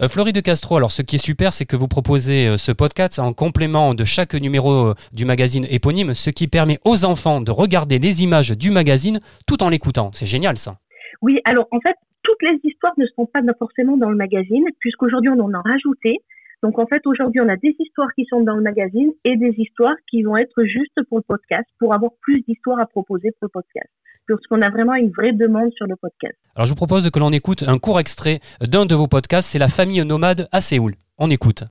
Euh, 0.03 0.09
Florie 0.09 0.33
de 0.33 0.41
Castro, 0.41 0.77
alors 0.77 0.91
ce 0.91 1.03
qui 1.03 1.17
est 1.17 1.25
super, 1.25 1.53
c'est 1.53 1.65
que 1.65 1.77
vous 1.77 1.89
proposez 1.89 2.57
ce 2.59 2.73
podcast 2.73 3.19
en 3.19 3.33
complément 3.33 3.95
de 3.95 4.05
chaque 4.05 4.35
numéro 4.35 4.95
du 5.13 5.25
magazine 5.25 5.67
éponyme, 5.71 6.15
ce 6.15 6.31
qui 6.31 6.49
permet 6.49 6.79
aux 6.85 7.05
enfants 7.05 7.41
de 7.41 7.51
regarder 7.51 7.99
les 7.99 8.23
images 8.23 8.51
du 8.51 8.71
magazine 8.71 9.21
tout 9.47 9.63
en 9.63 9.69
l'écoutant. 9.69 10.11
C'est 10.13 10.27
génial 10.27 10.57
ça. 10.57 10.77
Oui, 11.23 11.41
alors 11.45 11.67
en 11.71 11.81
fait, 11.81 11.97
toutes 12.23 12.43
les 12.43 12.59
histoires 12.65 12.95
ne 12.99 13.07
sont 13.17 13.27
pas 13.27 13.41
forcément 13.59 13.97
dans 13.97 14.11
le 14.11 14.17
magazine, 14.17 14.65
puisqu'aujourd'hui 14.81 15.31
on 15.31 15.41
en 15.41 15.53
a 15.55 15.63
rajouté. 15.63 16.19
Donc 16.63 16.79
en 16.79 16.87
fait, 16.87 17.07
aujourd'hui, 17.07 17.41
on 17.41 17.49
a 17.49 17.57
des 17.57 17.75
histoires 17.79 18.09
qui 18.15 18.25
sont 18.25 18.41
dans 18.41 18.57
le 18.57 18.63
magazine 18.63 19.13
et 19.25 19.37
des 19.37 19.55
histoires 19.59 19.95
qui 20.11 20.23
vont 20.23 20.37
être 20.37 20.65
juste 20.65 20.99
pour 21.09 21.19
le 21.19 21.25
podcast, 21.27 21.67
pour 21.79 21.95
avoir 21.95 22.11
plus 22.21 22.43
d'histoires 22.43 22.81
à 22.81 22.87
proposer 22.87 23.31
pour 23.33 23.47
le 23.47 23.49
podcast. 23.49 23.89
Parce 24.27 24.45
qu'on 24.47 24.61
a 24.61 24.69
vraiment 24.69 24.95
une 24.95 25.11
vraie 25.11 25.33
demande 25.33 25.73
sur 25.75 25.87
le 25.87 25.97
podcast. 25.97 26.35
Alors 26.55 26.67
je 26.67 26.73
vous 26.73 26.77
propose 26.77 27.09
que 27.11 27.19
l'on 27.19 27.33
écoute 27.33 27.65
un 27.67 27.79
court 27.79 28.01
extrait 28.01 28.41
d'un 28.61 28.87
de 28.87 28.95
vos 28.95 29.07
podcasts, 29.07 29.51
c'est 29.51 29.59
La 29.59 29.69
famille 29.69 30.05
nomade 30.05 30.49
à 30.53 30.61
Séoul. 30.61 30.95
On 31.17 31.31
écoute. 31.31 31.65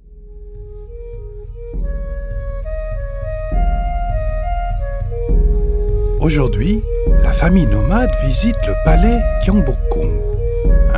Aujourd'hui, 6.19 6.81
la 7.23 7.31
famille 7.31 7.67
nomade 7.67 8.09
visite 8.25 8.57
le 8.65 8.73
palais 8.83 9.19
Gyeongbokgung. 9.43 10.26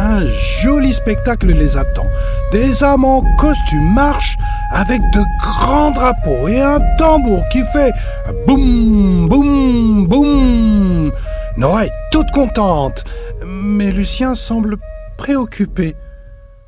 Un 0.01 0.25
joli 0.27 0.93
spectacle 0.93 1.47
les 1.47 1.75
attend. 1.75 2.05
Des 2.53 2.83
hommes 2.83 3.03
en 3.03 3.21
costume 3.37 3.93
marchent 3.93 4.37
avec 4.71 5.01
de 5.13 5.19
grands 5.41 5.91
drapeaux 5.91 6.47
et 6.47 6.59
un 6.61 6.79
tambour 6.97 7.43
qui 7.51 7.61
fait 7.73 7.91
boum, 8.47 9.27
boum, 9.27 10.07
boum. 10.07 11.11
Nora 11.57 11.85
est 11.87 11.91
toute 12.13 12.31
contente, 12.31 13.03
mais 13.45 13.91
Lucien 13.91 14.35
semble 14.35 14.77
préoccupé. 15.17 15.95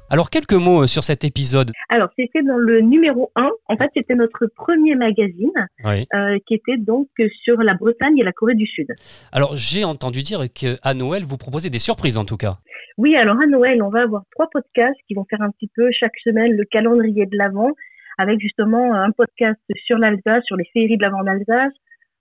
Alors 0.10 0.30
quelques 0.30 0.52
mots 0.56 0.84
euh, 0.84 0.88
sur 0.88 1.06
cet 1.06 1.24
épisode. 1.24 1.72
Alors 1.88 2.10
c'était 2.18 2.44
dans 2.44 2.58
le 2.58 2.82
numéro 2.82 3.32
1. 3.38 3.48
En 3.70 3.78
fait, 3.78 3.90
c'était 3.96 4.16
notre 4.16 4.46
premier 4.58 4.94
magazine 4.96 5.54
Oui. 5.86 6.06
euh, 6.14 6.38
qui 6.46 6.56
était 6.56 6.76
donc 6.78 7.08
sur 7.46 7.56
la 7.62 7.76
Bretagne 7.76 8.18
et 8.18 8.24
la 8.26 8.34
Corée 8.34 8.56
du 8.56 8.66
Sud. 8.68 8.88
Alors 9.32 9.56
j'ai 9.56 9.86
entendu 9.86 10.22
dire 10.22 10.44
qu'à 10.54 10.94
Noël, 10.94 11.24
vous 11.24 11.38
proposez 11.38 11.70
des 11.70 11.80
surprises 11.80 12.18
en 12.18 12.26
tout 12.26 12.36
cas. 12.36 12.58
Oui, 12.98 13.16
alors 13.16 13.42
à 13.42 13.48
Noël, 13.48 13.82
on 13.82 13.90
va 13.90 14.02
avoir 14.02 14.24
trois 14.32 14.50
podcasts 14.50 15.00
qui 15.08 15.14
vont 15.14 15.26
faire 15.30 15.42
un 15.42 15.52
petit 15.52 15.70
peu 15.76 15.90
chaque 15.92 16.18
semaine 16.24 16.56
le 16.56 16.66
calendrier 16.66 17.26
de 17.26 17.38
l'Avent, 17.38 17.72
avec 18.18 18.40
justement 18.40 18.94
un 18.94 19.12
podcast 19.12 19.60
sur 19.86 19.98
l'Alsace, 19.98 20.44
sur 20.46 20.58
les 20.58 20.66
féeries 20.74 20.98
de 20.98 21.02
l'Avent 21.02 21.22
en 21.22 21.28
Alsace, 21.28 21.74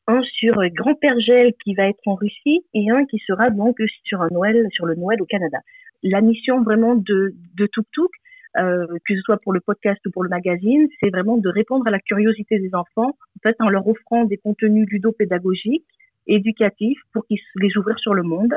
un 0.06 0.22
sur 0.22 0.58
euh, 0.60 0.68
Grand-Père 0.72 1.18
Gel 1.20 1.52
qui 1.64 1.74
va 1.74 1.88
être 1.88 2.00
en 2.06 2.14
Russie 2.14 2.64
et 2.74 2.90
un 2.90 3.04
qui 3.06 3.18
sera 3.26 3.50
donc 3.50 3.78
sur 4.04 4.22
un 4.22 4.28
Noël, 4.30 4.66
sur 4.72 4.86
le 4.86 4.94
Noël 4.94 5.20
au 5.20 5.26
Canada. 5.26 5.58
La 6.02 6.20
mission 6.20 6.62
vraiment 6.62 6.94
de, 6.94 7.34
de 7.56 7.66
Tuk 7.66 7.86
Tuk, 7.92 8.10
euh, 8.56 8.86
que 9.06 9.14
ce 9.14 9.20
soit 9.22 9.38
pour 9.38 9.52
le 9.52 9.60
podcast 9.60 10.00
ou 10.06 10.10
pour 10.10 10.22
le 10.22 10.28
magazine, 10.28 10.88
c'est 11.00 11.10
vraiment 11.10 11.36
de 11.36 11.48
répondre 11.48 11.86
à 11.86 11.90
la 11.90 12.00
curiosité 12.00 12.58
des 12.58 12.74
enfants, 12.74 13.10
en 13.10 13.40
fait, 13.42 13.56
en 13.60 13.68
leur 13.68 13.86
offrant 13.86 14.24
des 14.24 14.38
contenus 14.38 14.88
ludopédagogiques, 14.88 15.86
éducatifs, 16.26 17.00
pour 17.12 17.26
qu'ils 17.26 17.40
les 17.56 17.76
ouvrir 17.76 17.98
sur 17.98 18.14
le 18.14 18.22
monde 18.22 18.54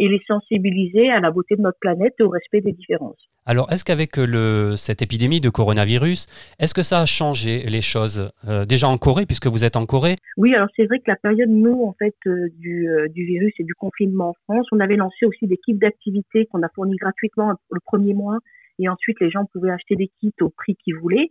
et 0.00 0.08
les 0.08 0.20
sensibiliser 0.26 1.10
à 1.10 1.20
la 1.20 1.30
beauté 1.30 1.56
de 1.56 1.60
notre 1.60 1.78
planète 1.78 2.14
et 2.18 2.22
au 2.22 2.30
respect 2.30 2.62
des 2.62 2.72
différences. 2.72 3.28
Alors 3.44 3.70
est-ce 3.70 3.84
qu'avec 3.84 4.18
euh, 4.18 4.26
le, 4.26 4.76
cette 4.76 5.02
épidémie 5.02 5.42
de 5.42 5.50
coronavirus, 5.50 6.26
est-ce 6.58 6.72
que 6.72 6.82
ça 6.82 7.00
a 7.00 7.06
changé 7.06 7.64
les 7.68 7.82
choses 7.82 8.30
euh, 8.48 8.64
Déjà 8.64 8.88
en 8.88 8.96
Corée, 8.96 9.26
puisque 9.26 9.46
vous 9.46 9.62
êtes 9.62 9.76
en 9.76 9.84
Corée? 9.84 10.16
Oui, 10.38 10.54
alors 10.54 10.68
c'est 10.74 10.86
vrai 10.86 11.00
que 11.00 11.08
la 11.08 11.16
période, 11.16 11.50
nous, 11.50 11.84
en 11.84 11.94
fait, 11.98 12.14
euh, 12.26 12.48
du, 12.58 12.88
euh, 12.88 13.08
du 13.08 13.26
virus 13.26 13.52
et 13.58 13.64
du 13.64 13.74
confinement 13.74 14.30
en 14.30 14.34
France, 14.44 14.66
on 14.72 14.80
avait 14.80 14.96
lancé 14.96 15.26
aussi 15.26 15.46
des 15.46 15.58
kits 15.58 15.74
d'activité 15.74 16.46
qu'on 16.46 16.62
a 16.62 16.68
fournis 16.74 16.96
gratuitement 16.96 17.52
le 17.70 17.80
premier 17.84 18.14
mois 18.14 18.38
et 18.78 18.88
ensuite 18.88 19.20
les 19.20 19.30
gens 19.30 19.44
pouvaient 19.52 19.70
acheter 19.70 19.96
des 19.96 20.10
kits 20.18 20.32
au 20.40 20.48
prix 20.48 20.76
qu'ils 20.76 20.96
voulaient. 20.96 21.28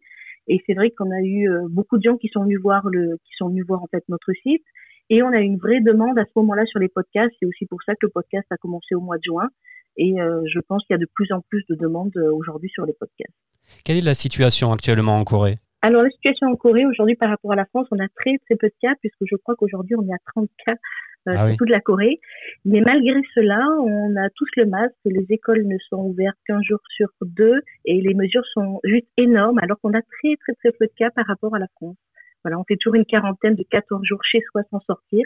Et 0.47 0.61
c'est 0.67 0.75
vrai 0.75 0.91
qu'on 0.91 1.09
a 1.09 1.21
eu 1.21 1.49
beaucoup 1.69 1.97
de 1.97 2.03
gens 2.03 2.17
qui 2.17 2.27
sont 2.27 2.43
venus 2.43 2.59
voir 2.61 2.88
le, 2.88 3.17
qui 3.25 3.31
sont 3.38 3.49
venus 3.49 3.65
voir 3.67 3.81
en 3.83 3.88
fait 3.88 4.03
notre 4.09 4.31
site 4.43 4.63
et 5.09 5.23
on 5.23 5.29
a 5.29 5.39
une 5.39 5.57
vraie 5.57 5.81
demande 5.81 6.17
à 6.19 6.25
ce 6.25 6.31
moment-là 6.37 6.65
sur 6.65 6.79
les 6.79 6.87
podcasts. 6.89 7.31
C'est 7.39 7.45
aussi 7.45 7.65
pour 7.65 7.81
ça 7.83 7.93
que 7.93 8.05
le 8.05 8.09
podcast 8.09 8.45
a 8.51 8.57
commencé 8.57 8.95
au 8.95 9.01
mois 9.01 9.17
de 9.17 9.23
juin. 9.23 9.49
Et 9.97 10.21
euh, 10.21 10.41
je 10.45 10.59
pense 10.59 10.85
qu'il 10.85 10.93
y 10.93 10.95
a 10.95 10.99
de 10.99 11.09
plus 11.13 11.31
en 11.31 11.41
plus 11.49 11.65
de 11.69 11.75
demandes 11.75 12.15
euh, 12.15 12.31
aujourd'hui 12.31 12.69
sur 12.69 12.85
les 12.85 12.93
podcasts. 12.93 13.33
Quelle 13.83 13.97
est 13.97 14.01
la 14.01 14.13
situation 14.13 14.71
actuellement 14.71 15.17
en 15.17 15.23
Corée? 15.23 15.57
Alors, 15.81 16.03
la 16.03 16.09
situation 16.09 16.47
en 16.47 16.55
Corée 16.55 16.85
aujourd'hui 16.85 17.15
par 17.15 17.29
rapport 17.29 17.51
à 17.53 17.55
la 17.55 17.65
France, 17.65 17.87
on 17.91 17.99
a 17.99 18.07
très 18.15 18.37
très 18.45 18.55
peu 18.55 18.67
de 18.67 18.73
cas 18.81 18.93
puisque 19.01 19.23
je 19.29 19.35
crois 19.37 19.55
qu'aujourd'hui 19.55 19.95
on 19.95 20.07
est 20.07 20.13
à 20.13 20.17
30 20.35 20.49
cas 20.65 20.73
euh, 21.27 21.33
Ah 21.35 21.45
oui. 21.47 21.57
toute 21.57 21.69
la 21.69 21.79
Corée. 21.79 22.19
Mais 22.65 22.81
malgré 22.81 23.19
cela, 23.33 23.59
on 23.81 24.15
a 24.15 24.29
tous 24.35 24.49
le 24.57 24.65
masque, 24.65 24.95
les 25.05 25.25
écoles 25.29 25.65
ne 25.65 25.77
sont 25.89 26.01
ouvertes 26.03 26.37
qu'un 26.45 26.61
jour 26.61 26.79
sur 26.95 27.07
deux 27.21 27.61
et 27.85 28.01
les 28.01 28.13
mesures 28.13 28.45
sont 28.53 28.79
juste 28.83 29.07
énormes 29.17 29.59
alors 29.59 29.79
qu'on 29.81 29.93
a 29.93 30.01
très 30.01 30.35
très 30.39 30.53
très 30.59 30.71
peu 30.71 30.85
de 30.85 30.93
cas 30.97 31.09
par 31.11 31.25
rapport 31.25 31.55
à 31.55 31.59
la 31.59 31.67
France. 31.75 31.97
Voilà, 32.43 32.60
on 32.60 32.63
fait 32.63 32.77
toujours 32.77 32.96
une 32.96 33.05
quarantaine 33.05 33.55
de 33.55 33.63
14 33.69 34.01
jours 34.03 34.19
chez 34.24 34.39
soi 34.51 34.62
sans 34.72 34.79
sortir 34.81 35.25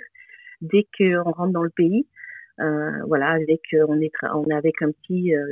dès 0.61 0.87
qu'on 0.97 1.31
rentre 1.31 1.51
dans 1.53 1.63
le 1.63 1.69
pays. 1.69 2.07
Euh, 2.59 2.91
voilà, 3.07 3.31
avec 3.31 3.61
euh, 3.73 3.85
on 3.89 3.99
est 3.99 4.11
on 4.35 4.45
est 4.49 4.53
avec 4.53 4.81
un 4.81 4.91
petit 4.91 5.35
euh, 5.35 5.43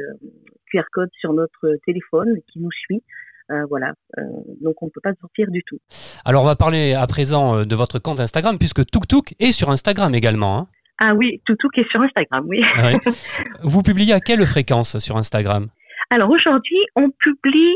QR 0.72 0.84
code 0.92 1.10
sur 1.20 1.34
notre 1.34 1.78
téléphone 1.86 2.36
qui 2.52 2.60
nous 2.60 2.72
suit. 2.72 3.04
Euh, 3.50 3.66
voilà, 3.70 3.92
donc 4.62 4.82
on 4.82 4.86
ne 4.86 4.92
peut 4.92 5.02
pas 5.04 5.14
sortir 5.20 5.52
du 5.52 5.62
tout. 5.64 5.78
Alors 6.24 6.44
on 6.44 6.46
va 6.46 6.56
parler 6.56 6.94
à 6.94 7.06
présent 7.06 7.66
de 7.66 7.76
votre 7.76 8.00
compte 8.00 8.22
Instagram, 8.22 8.58
puisque 8.58 8.86
Tuk 8.86 9.08
Tuk 9.08 9.36
est 9.40 9.52
sur 9.52 9.70
Instagram 9.72 10.16
également. 10.16 10.60
hein. 10.60 10.68
Ah 11.00 11.14
oui, 11.16 11.42
qui 11.46 11.82
est 11.82 11.90
sur 11.90 12.02
Instagram, 12.02 12.46
oui. 12.48 12.62
Ouais. 12.78 12.94
vous 13.64 13.82
publiez 13.82 14.14
à 14.14 14.20
quelle 14.20 14.46
fréquence 14.46 15.00
sur 15.00 15.18
Instagram? 15.18 15.68
Alors 16.12 16.30
aujourd'hui, 16.30 16.78
on 16.96 17.10
publie, 17.10 17.76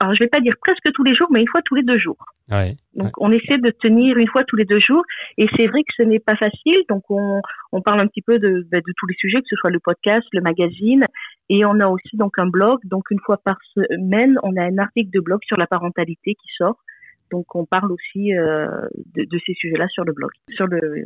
alors 0.00 0.14
je 0.14 0.22
vais 0.22 0.28
pas 0.28 0.40
dire 0.40 0.54
presque 0.60 0.92
tous 0.92 1.04
les 1.04 1.14
jours, 1.14 1.28
mais 1.30 1.40
une 1.40 1.48
fois 1.48 1.62
tous 1.64 1.74
les 1.74 1.82
deux 1.82 1.98
jours. 1.98 2.18
Ouais. 2.50 2.76
Donc 2.94 3.12
on 3.18 3.30
essaie 3.32 3.58
de 3.58 3.70
tenir 3.70 4.16
une 4.18 4.28
fois 4.28 4.44
tous 4.44 4.56
les 4.56 4.64
deux 4.64 4.80
jours, 4.80 5.02
et 5.38 5.46
c'est 5.56 5.66
vrai 5.66 5.82
que 5.82 5.94
ce 5.96 6.02
n'est 6.02 6.18
pas 6.18 6.36
facile. 6.36 6.82
Donc 6.88 7.02
on, 7.08 7.40
on 7.72 7.80
parle 7.80 8.00
un 8.00 8.06
petit 8.06 8.22
peu 8.22 8.38
de, 8.38 8.66
bah, 8.70 8.78
de 8.78 8.92
tous 8.96 9.06
les 9.06 9.14
sujets, 9.18 9.38
que 9.38 9.48
ce 9.48 9.56
soit 9.56 9.70
le 9.70 9.80
podcast, 9.80 10.26
le 10.32 10.40
magazine, 10.40 11.04
et 11.48 11.64
on 11.64 11.80
a 11.80 11.86
aussi 11.88 12.16
donc 12.16 12.38
un 12.38 12.46
blog. 12.46 12.80
Donc 12.84 13.10
une 13.10 13.20
fois 13.20 13.38
par 13.38 13.56
semaine, 13.74 14.38
on 14.42 14.56
a 14.56 14.62
un 14.62 14.78
article 14.78 15.10
de 15.10 15.20
blog 15.20 15.40
sur 15.46 15.56
la 15.56 15.66
parentalité 15.66 16.34
qui 16.34 16.48
sort. 16.58 16.78
Donc 17.30 17.54
on 17.54 17.64
parle 17.64 17.90
aussi 17.90 18.34
euh, 18.34 18.68
de, 19.16 19.24
de 19.24 19.40
ces 19.46 19.54
sujets-là 19.54 19.88
sur 19.88 20.04
le 20.04 20.12
blog, 20.12 20.30
sur 20.50 20.66
le 20.66 20.78
euh, 20.78 21.04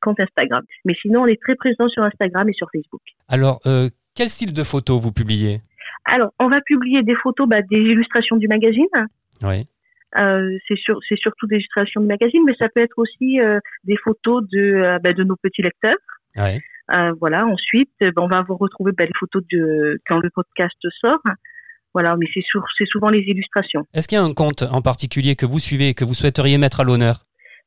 compte 0.00 0.18
Instagram. 0.18 0.64
Mais 0.84 0.94
sinon, 1.00 1.22
on 1.22 1.26
est 1.26 1.40
très 1.40 1.54
présent 1.54 1.88
sur 1.88 2.02
Instagram 2.02 2.48
et 2.48 2.52
sur 2.54 2.68
Facebook. 2.72 3.02
Alors, 3.28 3.60
euh, 3.66 3.88
quel 4.16 4.28
style 4.28 4.52
de 4.52 4.64
photos 4.64 5.00
vous 5.00 5.12
publiez? 5.12 5.60
Alors, 6.10 6.32
on 6.40 6.48
va 6.48 6.60
publier 6.60 7.02
des 7.02 7.14
photos, 7.14 7.48
bah, 7.48 7.62
des 7.62 7.78
illustrations 7.78 8.36
du 8.36 8.48
magazine. 8.48 8.86
Oui. 9.42 9.66
Euh, 10.18 10.58
c'est 10.66 10.76
sur, 10.76 10.98
surtout 11.16 11.46
des 11.46 11.56
illustrations 11.56 12.00
du 12.00 12.08
magazine, 12.08 12.42
mais 12.44 12.54
ça 12.58 12.68
peut 12.68 12.80
être 12.80 12.98
aussi 12.98 13.40
euh, 13.40 13.60
des 13.84 13.96
photos 13.96 14.42
de, 14.50 14.58
euh, 14.58 14.98
bah, 14.98 15.12
de 15.12 15.22
nos 15.22 15.36
petits 15.36 15.62
lecteurs. 15.62 15.96
Ouais. 16.36 16.60
Voilà. 17.20 17.46
Ensuite, 17.46 17.92
bah, 18.00 18.10
on 18.16 18.26
va 18.26 18.42
vous 18.42 18.56
retrouver 18.56 18.90
bah, 18.92 19.04
les 19.04 19.12
photos 19.18 19.42
de 19.52 20.00
quand 20.06 20.18
le 20.18 20.30
podcast 20.30 20.76
sort. 21.00 21.22
Voilà, 21.94 22.16
mais 22.16 22.26
c'est 22.32 22.86
souvent 22.86 23.10
les 23.10 23.20
illustrations. 23.20 23.84
Est-ce 23.94 24.08
qu'il 24.08 24.16
y 24.16 24.20
a 24.20 24.24
un 24.24 24.32
compte 24.32 24.62
en 24.62 24.82
particulier 24.82 25.36
que 25.36 25.46
vous 25.46 25.58
suivez 25.58 25.90
et 25.90 25.94
que 25.94 26.04
vous 26.04 26.14
souhaiteriez 26.14 26.58
mettre 26.58 26.80
à 26.80 26.84
l'honneur? 26.84 27.26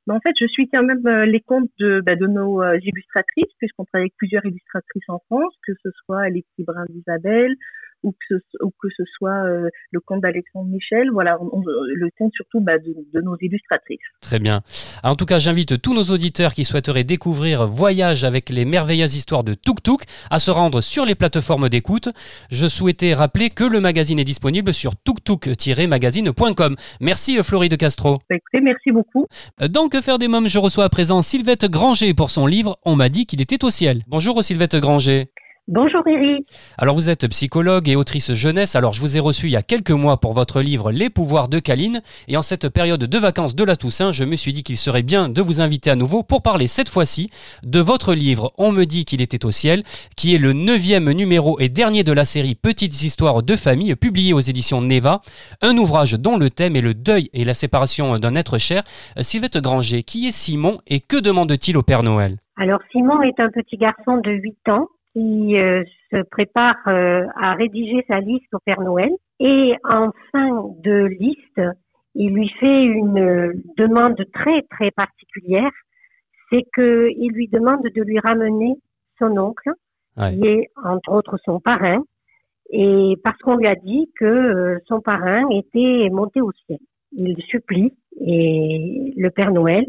En 0.09 0.19
fait, 0.19 0.33
je 0.39 0.47
suis 0.47 0.69
quand 0.69 0.83
même 0.83 1.07
les 1.23 1.39
comptes 1.39 1.71
de, 1.79 2.01
de 2.05 2.27
nos 2.27 2.61
illustratrices, 2.73 3.51
puisqu'on 3.59 3.85
travaille 3.85 4.03
avec 4.03 4.17
plusieurs 4.17 4.45
illustratrices 4.45 5.07
en 5.07 5.19
France, 5.29 5.53
que 5.65 5.73
ce 5.81 5.89
soit 6.05 6.27
les 6.29 6.41
petits 6.41 6.65
brins 6.65 6.85
d'Isabelle 6.89 7.55
ou 8.03 8.11
que 8.11 8.35
ce, 8.51 8.63
ou 8.63 8.69
que 8.81 8.87
ce 8.95 9.03
soit 9.17 9.43
euh, 9.45 9.69
le 9.91 9.99
compte 9.99 10.21
d'Alexandre 10.21 10.69
Michel. 10.69 11.09
Voilà, 11.11 11.37
on- 11.41 11.49
on- 11.59 11.63
le 11.63 12.09
compte 12.17 12.31
surtout 12.35 12.59
bah, 12.61 12.77
de, 12.77 12.95
de 13.13 13.21
nos 13.21 13.35
illustratrices. 13.41 13.99
Très 14.21 14.39
bien. 14.39 14.61
En 15.03 15.15
tout 15.15 15.25
cas, 15.25 15.39
j'invite 15.39 15.81
tous 15.81 15.93
nos 15.93 16.03
auditeurs 16.13 16.53
qui 16.53 16.65
souhaiteraient 16.65 17.03
découvrir 17.03 17.67
Voyage 17.67 18.23
avec 18.23 18.49
les 18.49 18.65
merveilleuses 18.65 19.15
histoires 19.15 19.43
de 19.43 19.53
Tuk 19.53 19.81
Tuk 19.83 20.01
à 20.29 20.39
se 20.39 20.51
rendre 20.51 20.81
sur 20.81 21.05
les 21.05 21.15
plateformes 21.15 21.69
d'écoute. 21.69 22.09
Je 22.51 22.67
souhaitais 22.67 23.13
rappeler 23.13 23.49
que 23.49 23.63
le 23.63 23.79
magazine 23.79 24.19
est 24.19 24.23
disponible 24.23 24.73
sur 24.73 24.93
tuktuk-magazine.com. 25.03 26.75
Merci 27.01 27.37
Florie 27.43 27.69
de 27.69 27.75
Castro. 27.75 28.19
Bah, 28.29 28.35
écoutez, 28.35 28.61
merci 28.61 28.91
beaucoup. 28.91 29.27
Dans 29.69 29.87
Que 29.89 30.01
faire 30.01 30.17
des 30.17 30.27
mômes, 30.27 30.47
je 30.47 30.59
reçois 30.59 30.85
à 30.85 30.89
présent 30.89 31.21
Sylvette 31.21 31.65
Granger 31.69 32.13
pour 32.13 32.29
son 32.31 32.47
livre 32.47 32.77
On 32.85 32.95
m'a 32.95 33.09
dit 33.09 33.25
qu'il 33.25 33.41
était 33.41 33.63
au 33.63 33.69
ciel. 33.69 34.01
Bonjour 34.07 34.43
Sylvette 34.43 34.75
Granger. 34.75 35.27
Bonjour 35.69 36.05
Eric. 36.05 36.45
Alors 36.77 36.95
vous 36.95 37.09
êtes 37.09 37.25
psychologue 37.29 37.87
et 37.87 37.95
autrice 37.95 38.33
jeunesse, 38.33 38.75
alors 38.75 38.91
je 38.91 38.99
vous 38.99 39.15
ai 39.15 39.21
reçu 39.21 39.45
il 39.45 39.53
y 39.53 39.55
a 39.55 39.61
quelques 39.61 39.91
mois 39.91 40.17
pour 40.17 40.33
votre 40.33 40.61
livre 40.61 40.91
Les 40.91 41.09
pouvoirs 41.09 41.47
de 41.47 41.59
Caline, 41.59 42.01
et 42.27 42.35
en 42.35 42.41
cette 42.41 42.67
période 42.67 43.05
de 43.05 43.17
vacances 43.17 43.55
de 43.55 43.63
la 43.63 43.77
Toussaint, 43.77 44.11
je 44.11 44.25
me 44.25 44.35
suis 44.35 44.51
dit 44.51 44.63
qu'il 44.63 44.75
serait 44.75 45.03
bien 45.03 45.29
de 45.29 45.41
vous 45.41 45.61
inviter 45.61 45.89
à 45.89 45.95
nouveau 45.95 46.21
pour 46.21 46.41
parler 46.41 46.67
cette 46.67 46.89
fois-ci 46.89 47.29
de 47.63 47.79
votre 47.79 48.13
livre 48.13 48.51
On 48.57 48.73
me 48.73 48.83
dit 48.83 49.05
qu'il 49.05 49.21
était 49.21 49.45
au 49.45 49.51
ciel, 49.51 49.83
qui 50.17 50.35
est 50.35 50.37
le 50.37 50.51
neuvième 50.51 51.09
numéro 51.09 51.57
et 51.61 51.69
dernier 51.69 52.03
de 52.03 52.11
la 52.11 52.25
série 52.25 52.55
Petites 52.55 53.01
histoires 53.01 53.41
de 53.41 53.55
famille, 53.55 53.95
publié 53.95 54.33
aux 54.33 54.41
éditions 54.41 54.81
Neva, 54.81 55.21
un 55.61 55.77
ouvrage 55.77 56.11
dont 56.11 56.35
le 56.35 56.49
thème 56.49 56.75
est 56.75 56.81
le 56.81 56.93
deuil 56.93 57.29
et 57.31 57.45
la 57.45 57.53
séparation 57.53 58.19
d'un 58.19 58.35
être 58.35 58.57
cher. 58.57 58.83
Sylvette 59.21 59.59
Granger, 59.59 60.03
qui 60.03 60.27
est 60.27 60.33
Simon 60.33 60.73
et 60.87 60.99
que 60.99 61.15
demande-t-il 61.15 61.77
au 61.77 61.83
Père 61.83 62.03
Noël? 62.03 62.39
Alors 62.57 62.81
Simon 62.91 63.21
est 63.21 63.39
un 63.39 63.49
petit 63.49 63.77
garçon 63.77 64.17
de 64.17 64.29
8 64.29 64.57
ans 64.69 64.89
qui 65.13 65.57
euh, 65.57 65.83
se 66.11 66.21
prépare 66.23 66.75
euh, 66.87 67.25
à 67.35 67.53
rédiger 67.53 68.03
sa 68.07 68.19
liste 68.19 68.53
au 68.53 68.59
Père 68.65 68.81
Noël 68.81 69.11
et 69.39 69.75
en 69.83 70.11
fin 70.31 70.69
de 70.83 71.05
liste, 71.19 71.61
il 72.15 72.33
lui 72.33 72.49
fait 72.59 72.83
une 72.85 73.19
euh, 73.19 73.53
demande 73.77 74.21
très 74.33 74.61
très 74.63 74.91
particulière, 74.91 75.71
c'est 76.51 76.63
que 76.73 77.09
il 77.15 77.31
lui 77.31 77.47
demande 77.47 77.83
de 77.83 78.01
lui 78.01 78.19
ramener 78.19 78.75
son 79.19 79.37
oncle 79.37 79.71
Ouais. 80.15 80.35
qui 80.35 80.47
est 80.47 80.69
entre 80.83 81.11
autres 81.11 81.39
son 81.43 81.59
parrain 81.59 82.03
et 82.69 83.15
parce 83.23 83.37
qu'on 83.39 83.55
lui 83.55 83.65
a 83.65 83.75
dit 83.75 84.11
que 84.19 84.25
euh, 84.25 84.79
son 84.87 85.01
parrain 85.01 85.41
était 85.49 86.09
monté 86.11 86.39
au 86.39 86.51
ciel. 86.65 86.77
Il 87.13 87.35
supplie 87.43 87.93
et 88.21 89.13
le 89.17 89.29
Père 89.31 89.51
Noël 89.51 89.85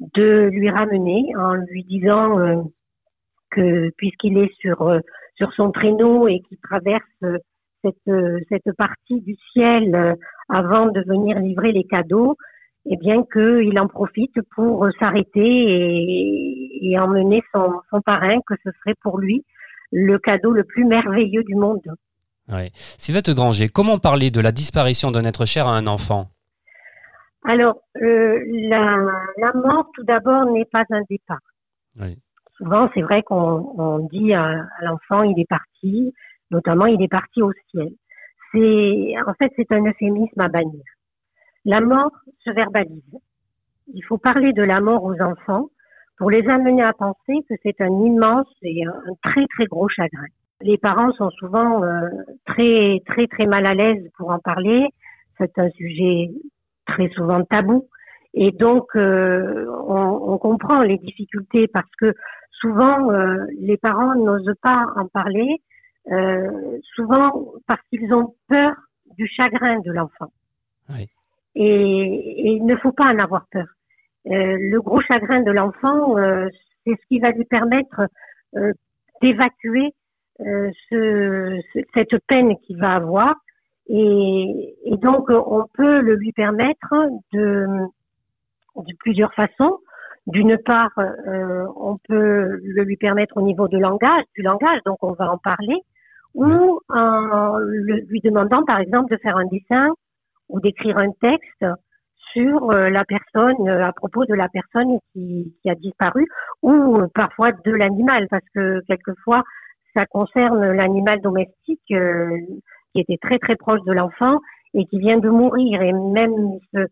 de 0.00 0.48
lui 0.52 0.70
ramener 0.70 1.24
en 1.36 1.54
lui 1.54 1.84
disant 1.84 2.38
euh, 2.38 2.62
que 3.50 3.90
puisqu'il 3.96 4.38
est 4.38 4.52
sur 4.60 4.82
euh, 4.82 5.00
sur 5.36 5.52
son 5.54 5.70
traîneau 5.70 6.28
et 6.28 6.40
qu'il 6.40 6.58
traverse 6.58 7.02
cette 7.82 8.46
cette 8.48 8.76
partie 8.76 9.20
du 9.20 9.36
ciel 9.52 10.16
avant 10.48 10.86
de 10.86 11.00
venir 11.06 11.38
livrer 11.38 11.72
les 11.72 11.84
cadeaux, 11.84 12.36
eh 12.86 12.96
bien 12.96 13.24
qu'il 13.32 13.78
en 13.78 13.88
profite 13.88 14.36
pour 14.54 14.86
s'arrêter 15.00 15.40
et, 15.40 16.90
et, 16.90 16.98
emmener 16.98 17.42
son, 17.54 17.80
son 17.90 18.00
parrain, 18.02 18.38
que 18.46 18.54
ce 18.64 18.70
serait 18.80 18.96
pour 19.00 19.18
lui 19.18 19.44
le 19.92 20.18
cadeau 20.18 20.52
le 20.52 20.64
plus 20.64 20.84
merveilleux 20.84 21.44
du 21.44 21.54
monde. 21.54 21.82
Ouais. 22.48 22.70
Sylvette 22.74 23.30
Granger, 23.30 23.68
comment 23.68 23.98
parler 23.98 24.30
de 24.30 24.40
la 24.40 24.52
disparition 24.52 25.10
d'un 25.10 25.24
être 25.24 25.44
cher 25.44 25.66
à 25.66 25.76
un 25.76 25.86
enfant? 25.86 26.30
Alors, 27.44 27.76
euh, 28.02 28.38
la, 28.68 28.96
la, 29.38 29.52
mort, 29.54 29.86
tout 29.94 30.04
d'abord, 30.04 30.44
n'est 30.46 30.66
pas 30.66 30.84
un 30.90 31.02
départ. 31.08 31.38
Oui. 32.00 32.18
Souvent, 32.60 32.90
c'est 32.94 33.02
vrai 33.02 33.22
qu'on 33.22 33.72
on 33.78 33.98
dit 34.10 34.34
à, 34.34 34.44
à 34.44 34.84
l'enfant, 34.84 35.22
il 35.22 35.40
est 35.40 35.48
parti, 35.48 36.12
notamment, 36.50 36.86
il 36.86 37.02
est 37.02 37.08
parti 37.08 37.42
au 37.42 37.52
ciel. 37.70 37.90
C'est, 38.52 39.14
en 39.26 39.32
fait, 39.34 39.50
c'est 39.56 39.72
un 39.72 39.84
euphémisme 39.86 40.40
à 40.40 40.48
bannir. 40.48 40.82
La 41.64 41.80
mort 41.80 42.12
se 42.44 42.50
verbalise. 42.50 43.02
Il 43.94 44.04
faut 44.04 44.18
parler 44.18 44.52
de 44.52 44.62
la 44.62 44.80
mort 44.80 45.04
aux 45.04 45.20
enfants 45.20 45.68
pour 46.18 46.30
les 46.30 46.46
amener 46.48 46.82
à 46.82 46.92
penser 46.92 47.44
que 47.48 47.54
c'est 47.62 47.80
un 47.80 48.04
immense 48.04 48.52
et 48.62 48.84
un 48.84 49.14
très 49.24 49.46
très 49.46 49.64
gros 49.64 49.88
chagrin. 49.88 50.26
Les 50.60 50.76
parents 50.76 51.12
sont 51.12 51.30
souvent 51.30 51.82
euh, 51.82 52.08
très 52.44 53.00
très 53.06 53.26
très 53.26 53.46
mal 53.46 53.66
à 53.66 53.74
l'aise 53.74 54.06
pour 54.18 54.30
en 54.30 54.38
parler. 54.38 54.86
C'est 55.38 55.58
un 55.58 55.70
sujet 55.70 56.30
très 56.86 57.08
souvent 57.10 57.42
tabou 57.44 57.88
et 58.34 58.52
donc 58.52 58.84
euh, 58.96 59.66
on, 59.86 60.32
on, 60.32 60.38
comprend 60.38 60.82
les 60.82 60.98
difficultés 60.98 61.66
parce 61.66 61.90
que 61.98 62.14
souvent 62.60 63.10
euh, 63.10 63.46
les 63.58 63.76
parents 63.76 64.14
n'osent 64.14 64.54
pas 64.62 64.86
en 64.96 65.06
parler, 65.06 65.62
euh, 66.10 66.78
souvent 66.94 67.52
parce 67.66 67.80
qu'ils 67.90 68.12
ont 68.14 68.34
peur 68.48 68.72
du 69.16 69.26
chagrin 69.26 69.78
de 69.80 69.92
l'enfant. 69.92 70.32
Oui. 70.88 71.08
Et, 71.54 71.64
et, 71.64 72.52
il 72.52 72.64
ne 72.64 72.76
faut 72.76 72.92
pas 72.92 73.12
en 73.12 73.18
avoir 73.18 73.46
peur. 73.50 73.66
Euh, 74.26 74.56
le 74.58 74.80
gros 74.80 75.00
chagrin 75.00 75.40
de 75.40 75.50
l'enfant, 75.50 76.16
euh, 76.18 76.48
c'est 76.84 76.92
ce 76.92 77.06
qui 77.08 77.18
va 77.18 77.30
lui 77.30 77.44
permettre 77.44 78.02
euh, 78.56 78.72
d'évacuer 79.22 79.94
ce, 80.88 81.60
cette 81.94 82.16
peine 82.26 82.56
qu'il 82.60 82.78
va 82.78 82.94
avoir. 82.94 83.34
Et, 83.88 84.74
et, 84.84 84.96
donc, 84.96 85.28
on 85.28 85.66
peut 85.74 86.00
le 86.00 86.14
lui 86.14 86.32
permettre 86.32 86.94
de, 87.34 87.66
de 88.76 88.96
plusieurs 89.00 89.34
façons. 89.34 89.80
D'une 90.30 90.56
part, 90.58 90.92
on 91.76 91.98
peut 92.08 92.60
le 92.62 92.82
lui 92.84 92.96
permettre 92.96 93.36
au 93.36 93.42
niveau 93.42 93.68
de 93.68 93.78
langage, 93.78 94.24
du 94.34 94.42
langage, 94.42 94.80
donc 94.84 94.98
on 95.02 95.12
va 95.12 95.32
en 95.32 95.38
parler, 95.38 95.76
ou 96.34 96.80
en 96.88 97.58
lui 97.58 98.20
demandant, 98.20 98.64
par 98.64 98.80
exemple, 98.80 99.12
de 99.12 99.18
faire 99.20 99.36
un 99.36 99.46
dessin 99.46 99.88
ou 100.48 100.60
d'écrire 100.60 100.98
un 100.98 101.10
texte 101.20 101.64
sur 102.32 102.70
euh, 102.70 102.90
la 102.90 103.04
personne, 103.04 103.68
euh, 103.68 103.84
à 103.84 103.92
propos 103.92 104.24
de 104.24 104.34
la 104.34 104.48
personne 104.48 104.98
qui, 105.12 105.54
qui 105.62 105.70
a 105.70 105.74
disparu, 105.74 106.26
ou 106.62 106.96
euh, 106.96 107.06
parfois 107.14 107.52
de 107.52 107.72
l'animal, 107.72 108.26
parce 108.28 108.44
que 108.54 108.80
quelquefois, 108.86 109.42
ça 109.94 110.06
concerne 110.06 110.70
l'animal 110.72 111.20
domestique 111.20 111.82
qui 111.86 113.00
était 113.00 113.18
très 113.20 113.38
très 113.38 113.56
proche 113.56 113.82
de 113.82 113.92
l'enfant 113.92 114.38
et 114.72 114.86
qui 114.86 115.00
vient 115.00 115.18
de 115.18 115.28
mourir. 115.28 115.82
Et 115.82 115.92
même 115.92 116.58
ce, 116.72 116.86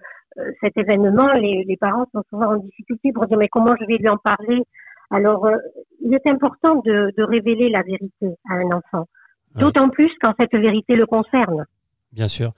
cet 0.61 0.77
événement, 0.77 1.33
les, 1.35 1.65
les, 1.67 1.77
parents 1.77 2.07
sont 2.13 2.23
souvent 2.31 2.55
en 2.55 2.57
difficulté 2.57 3.13
pour 3.13 3.27
dire 3.27 3.39
mais 3.39 3.49
comment 3.49 3.75
je 3.81 3.87
vais 3.87 3.97
lui 3.97 4.09
en 4.09 4.17
parler? 4.17 4.63
Alors, 5.11 5.49
il 6.01 6.15
est 6.15 6.27
important 6.27 6.83
de, 6.85 7.13
de, 7.17 7.23
révéler 7.23 7.71
la 7.71 7.83
vérité 7.83 8.37
à 8.51 8.55
un 8.55 8.71
enfant, 8.77 9.07
d'autant 9.55 9.89
plus 9.89 10.11
quand 10.21 10.35
cette 10.39 10.55
vérité 10.55 10.97
le 10.97 11.07
concerne. 11.07 11.65
Bien 12.13 12.29
sûr. 12.29 12.53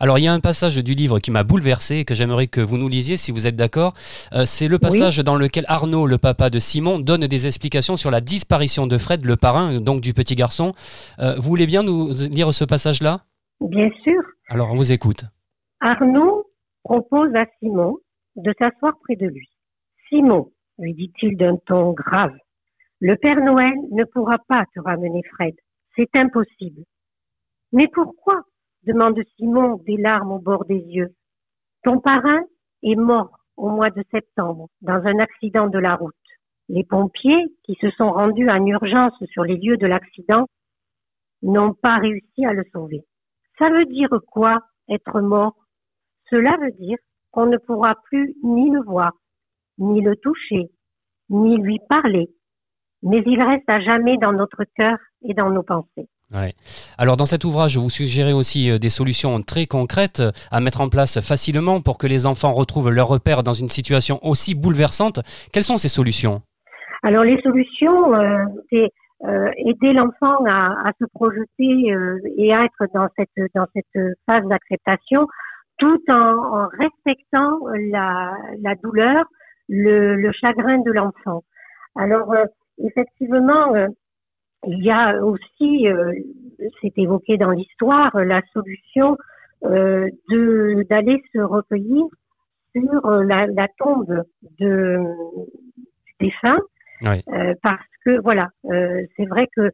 Alors 0.00 0.18
il 0.18 0.24
y 0.24 0.26
a 0.26 0.32
un 0.32 0.40
passage 0.40 0.76
du 0.76 0.94
livre 0.94 1.20
qui 1.20 1.30
m'a 1.30 1.44
bouleversé 1.44 1.98
et 1.98 2.04
que 2.04 2.14
j'aimerais 2.14 2.48
que 2.48 2.60
vous 2.60 2.76
nous 2.76 2.88
lisiez 2.88 3.16
si 3.16 3.30
vous 3.30 3.46
êtes 3.46 3.54
d'accord. 3.54 3.92
Euh, 4.32 4.42
c'est 4.46 4.66
le 4.66 4.80
passage 4.80 5.18
oui. 5.18 5.24
dans 5.24 5.36
lequel 5.36 5.64
Arnaud, 5.68 6.06
le 6.06 6.18
papa 6.18 6.50
de 6.50 6.58
Simon, 6.58 6.98
donne 6.98 7.20
des 7.20 7.46
explications 7.46 7.96
sur 7.96 8.10
la 8.10 8.20
disparition 8.20 8.88
de 8.88 8.98
Fred, 8.98 9.24
le 9.24 9.36
parrain, 9.36 9.80
donc 9.80 10.00
du 10.00 10.12
petit 10.12 10.34
garçon. 10.34 10.72
Euh, 11.20 11.36
vous 11.36 11.48
voulez 11.48 11.66
bien 11.66 11.84
nous 11.84 12.10
lire 12.32 12.52
ce 12.52 12.64
passage-là? 12.64 13.20
Bien 13.60 13.88
sûr. 14.02 14.20
Alors 14.48 14.72
on 14.72 14.76
vous 14.76 14.90
écoute. 14.90 15.24
Arnaud 15.80 16.45
propose 16.86 17.34
à 17.34 17.46
Simon 17.58 17.98
de 18.36 18.54
s'asseoir 18.60 18.96
près 19.02 19.16
de 19.16 19.26
lui. 19.26 19.50
Simon, 20.08 20.52
lui 20.78 20.94
dit-il 20.94 21.36
d'un 21.36 21.56
ton 21.56 21.92
grave, 21.92 22.36
le 23.00 23.16
Père 23.16 23.40
Noël 23.40 23.74
ne 23.90 24.04
pourra 24.04 24.38
pas 24.38 24.64
te 24.72 24.78
ramener 24.78 25.22
Fred. 25.34 25.54
C'est 25.96 26.14
impossible. 26.14 26.84
Mais 27.72 27.88
pourquoi? 27.88 28.42
demande 28.84 29.20
Simon, 29.36 29.82
des 29.84 29.96
larmes 29.96 30.30
au 30.30 30.38
bord 30.38 30.64
des 30.64 30.78
yeux. 30.78 31.12
Ton 31.82 31.98
parrain 31.98 32.42
est 32.84 32.94
mort 32.94 33.36
au 33.56 33.68
mois 33.68 33.90
de 33.90 34.04
septembre 34.12 34.68
dans 34.80 35.02
un 35.04 35.18
accident 35.18 35.66
de 35.66 35.80
la 35.80 35.96
route. 35.96 36.14
Les 36.68 36.84
pompiers, 36.84 37.52
qui 37.64 37.76
se 37.80 37.90
sont 37.90 38.12
rendus 38.12 38.48
en 38.48 38.64
urgence 38.64 39.20
sur 39.32 39.42
les 39.42 39.56
lieux 39.56 39.76
de 39.76 39.88
l'accident, 39.88 40.46
n'ont 41.42 41.74
pas 41.74 41.96
réussi 41.96 42.46
à 42.46 42.52
le 42.52 42.62
sauver. 42.72 43.04
Ça 43.58 43.70
veut 43.70 43.86
dire 43.86 44.10
quoi, 44.30 44.60
être 44.88 45.20
mort 45.20 45.65
Cela 46.30 46.56
veut 46.60 46.72
dire 46.72 46.98
qu'on 47.30 47.46
ne 47.46 47.56
pourra 47.58 47.94
plus 48.04 48.34
ni 48.42 48.70
le 48.70 48.82
voir, 48.84 49.12
ni 49.78 50.00
le 50.00 50.16
toucher, 50.16 50.70
ni 51.30 51.56
lui 51.58 51.78
parler, 51.88 52.28
mais 53.02 53.22
il 53.26 53.42
reste 53.42 53.68
à 53.68 53.80
jamais 53.80 54.16
dans 54.18 54.32
notre 54.32 54.64
cœur 54.76 54.98
et 55.22 55.34
dans 55.34 55.50
nos 55.50 55.62
pensées. 55.62 56.08
Ouais. 56.34 56.54
Alors 56.98 57.16
dans 57.16 57.24
cet 57.24 57.44
ouvrage, 57.44 57.76
vous 57.76 57.90
suggérez 57.90 58.32
aussi 58.32 58.68
euh, 58.68 58.78
des 58.78 58.88
solutions 58.88 59.40
très 59.42 59.66
concrètes 59.66 60.22
à 60.50 60.60
mettre 60.60 60.80
en 60.80 60.88
place 60.88 61.20
facilement 61.20 61.80
pour 61.80 61.98
que 61.98 62.08
les 62.08 62.26
enfants 62.26 62.52
retrouvent 62.52 62.90
leur 62.90 63.06
repère 63.06 63.44
dans 63.44 63.52
une 63.52 63.68
situation 63.68 64.18
aussi 64.22 64.56
bouleversante. 64.56 65.20
Quelles 65.52 65.62
sont 65.62 65.76
ces 65.76 65.88
solutions? 65.88 66.42
Alors 67.06 67.22
les 67.22 67.40
solutions, 67.42 68.14
euh, 68.14 68.44
c'est 68.70 68.90
euh, 69.24 69.50
aider 69.58 69.92
l'enfant 69.92 70.44
à, 70.48 70.88
à, 70.88 70.92
se 71.00 71.06
projeter 71.14 71.92
euh, 71.92 72.18
et 72.36 72.52
à 72.52 72.64
être 72.64 72.92
dans 72.92 73.06
cette 73.16 73.52
dans 73.54 73.66
cette 73.74 74.16
phase 74.28 74.44
d'acceptation, 74.48 75.28
tout 75.78 76.02
en, 76.08 76.14
en 76.14 76.68
respectant 76.68 77.58
la, 77.90 78.36
la 78.60 78.74
douleur, 78.76 79.24
le, 79.68 80.14
le, 80.16 80.32
chagrin 80.32 80.78
de 80.78 80.92
l'enfant. 80.92 81.44
Alors 81.96 82.32
euh, 82.32 82.44
effectivement 82.78 83.74
il 84.66 84.84
y 84.84 84.90
a 84.90 85.22
aussi, 85.22 85.88
euh, 85.88 86.12
c'est 86.80 86.96
évoqué 86.98 87.36
dans 87.36 87.50
l'histoire, 87.50 88.10
la 88.14 88.42
solution 88.52 89.16
euh, 89.64 90.08
de 90.28 90.84
d'aller 90.88 91.22
se 91.32 91.40
recueillir 91.40 92.04
sur 92.74 93.06
euh, 93.06 93.22
la, 93.24 93.46
la 93.46 93.68
tombe 93.78 94.22
de 94.58 94.98
défunt, 96.20 96.58
oui. 97.02 97.22
euh, 97.32 97.54
parce 97.62 97.86
que 98.04 98.20
voilà, 98.22 98.48
euh, 98.66 99.02
c'est 99.16 99.26
vrai 99.26 99.48
que 99.56 99.70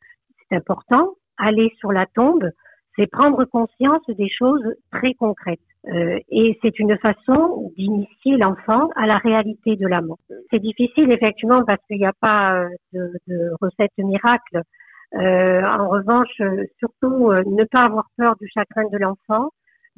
c'est 0.49 0.57
important. 0.57 1.15
Aller 1.39 1.73
sur 1.79 1.93
la 1.93 2.07
tombe, 2.15 2.51
c'est 2.97 3.07
prendre 3.07 3.45
conscience 3.45 4.05
des 4.09 4.29
choses 4.29 4.75
très 4.93 5.15
concrètes. 5.15 5.61
Euh, 5.89 6.19
et 6.31 6.59
c'est 6.63 6.79
une 6.79 6.97
façon 6.99 7.73
d'initier 7.77 8.37
l'enfant 8.37 8.89
à 8.95 9.07
la 9.07 9.17
réalité 9.17 9.75
de 9.77 9.87
la 9.89 10.01
mort. 10.01 10.19
C'est 10.51 10.61
difficile 10.61 11.13
effectivement 11.13 11.65
parce 11.65 11.81
qu'il 11.89 11.99
n'y 11.99 12.07
a 12.07 12.13
pas 12.21 12.67
de, 12.93 13.13
de 13.27 13.51
recette 13.61 13.91
miracle. 13.99 14.63
Euh, 15.15 15.63
en 15.63 15.89
revanche, 15.89 16.41
surtout 16.79 17.31
euh, 17.31 17.43
ne 17.47 17.65
pas 17.65 17.83
avoir 17.83 18.07
peur 18.17 18.35
du 18.41 18.49
chagrin 18.49 18.89
de 18.91 18.97
l'enfant, 18.97 19.51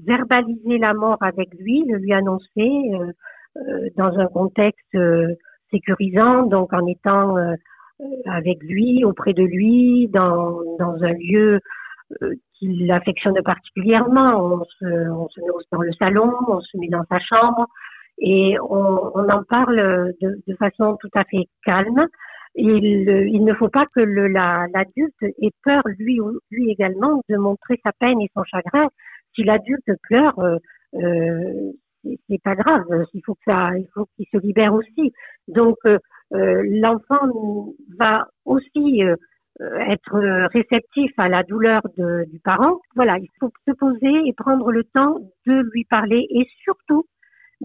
verbaliser 0.05 0.79
la 0.79 0.93
mort 0.93 1.19
avec 1.21 1.55
lui, 1.55 1.85
le 1.87 1.99
lui 1.99 2.13
annoncer 2.13 2.49
euh, 2.59 3.89
dans 3.97 4.19
un 4.19 4.27
contexte 4.27 4.99
sécurisant, 5.71 6.47
donc 6.47 6.73
en 6.73 6.85
étant 6.87 7.37
avec 8.27 8.61
lui, 8.63 9.05
auprès 9.05 9.33
de 9.33 9.45
lui, 9.45 10.09
dans, 10.09 10.59
dans 10.81 11.03
un 11.03 11.13
lieu 11.13 11.61
qu'il 12.59 12.91
affectionne 12.93 13.41
particulièrement. 13.45 14.61
On 14.61 14.65
se, 14.65 15.11
on 15.11 15.29
se 15.29 15.41
met 15.41 15.47
dans 15.73 15.83
le 15.83 15.93
salon, 16.01 16.33
on 16.49 16.61
se 16.61 16.77
met 16.79 16.89
dans 16.89 17.05
sa 17.11 17.19
chambre 17.21 17.67
et 18.19 18.57
on, 18.61 19.11
on 19.15 19.29
en 19.29 19.43
parle 19.45 20.13
de, 20.21 20.41
de, 20.47 20.57
façon 20.57 20.97
tout 21.01 21.11
à 21.15 21.25
fait 21.25 21.47
calme. 21.65 22.07
Il, 22.57 23.09
il 23.33 23.45
ne 23.45 23.55
faut 23.55 23.69
pas 23.69 23.85
que 23.95 24.01
l'adulte 24.01 25.15
la, 25.23 25.31
ait 25.43 25.51
peur, 25.65 25.83
lui, 25.99 26.21
lui 26.51 26.71
également, 26.71 27.21
de 27.29 27.37
montrer 27.37 27.81
sa 27.85 27.93
peine 27.93 28.21
et 28.21 28.31
son 28.37 28.45
chagrin. 28.45 28.89
Si 29.35 29.43
l'adulte 29.43 29.91
pleure, 30.03 30.39
euh, 30.39 30.59
euh, 30.95 31.73
c'est 32.29 32.43
pas 32.43 32.55
grave. 32.55 32.85
Il 33.13 33.23
faut 33.27 33.35
que 33.35 33.53
ça, 33.53 33.71
qu'il 34.17 34.27
se 34.33 34.39
libère 34.39 34.73
aussi. 34.75 35.13
Donc, 35.49 35.79
euh, 35.87 35.99
l'enfant 36.31 37.75
va 37.99 38.29
aussi 38.45 39.03
être 39.61 40.49
réceptif 40.53 41.13
à 41.17 41.29
la 41.29 41.43
douleur 41.43 41.83
du 41.97 42.39
parent. 42.41 42.81
Voilà, 42.97 43.19
il 43.19 43.29
faut 43.39 43.53
se 43.67 43.73
poser 43.73 44.27
et 44.27 44.33
prendre 44.33 44.73
le 44.73 44.85
temps 44.85 45.19
de 45.47 45.71
lui 45.73 45.85
parler 45.85 46.27
et 46.31 46.47
surtout 46.65 47.07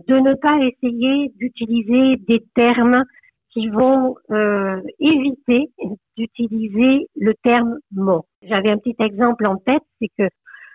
de 0.07 0.15
ne 0.15 0.33
pas 0.35 0.57
essayer 0.59 1.31
d'utiliser 1.37 2.17
des 2.27 2.43
termes 2.55 3.03
qui 3.51 3.67
vont 3.69 4.15
euh, 4.31 4.81
éviter 4.99 5.71
d'utiliser 6.17 7.07
le 7.15 7.33
terme 7.43 7.77
mort. 7.91 8.25
J'avais 8.43 8.69
un 8.69 8.77
petit 8.77 8.95
exemple 8.99 9.47
en 9.47 9.57
tête, 9.57 9.83
c'est 9.99 10.09
que 10.17 10.29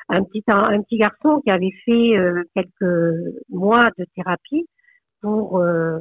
un 0.09 0.23
petit 0.23 0.43
un, 0.49 0.83
petit 0.83 0.99
garçon 0.99 1.41
qui 1.41 1.51
avait 1.51 1.73
fait 1.85 2.17
euh, 2.17 2.43
quelques 2.55 3.35
mois 3.49 3.89
de 3.99 4.05
thérapie 4.17 4.67
pour 5.23 5.59
euh, 5.59 5.99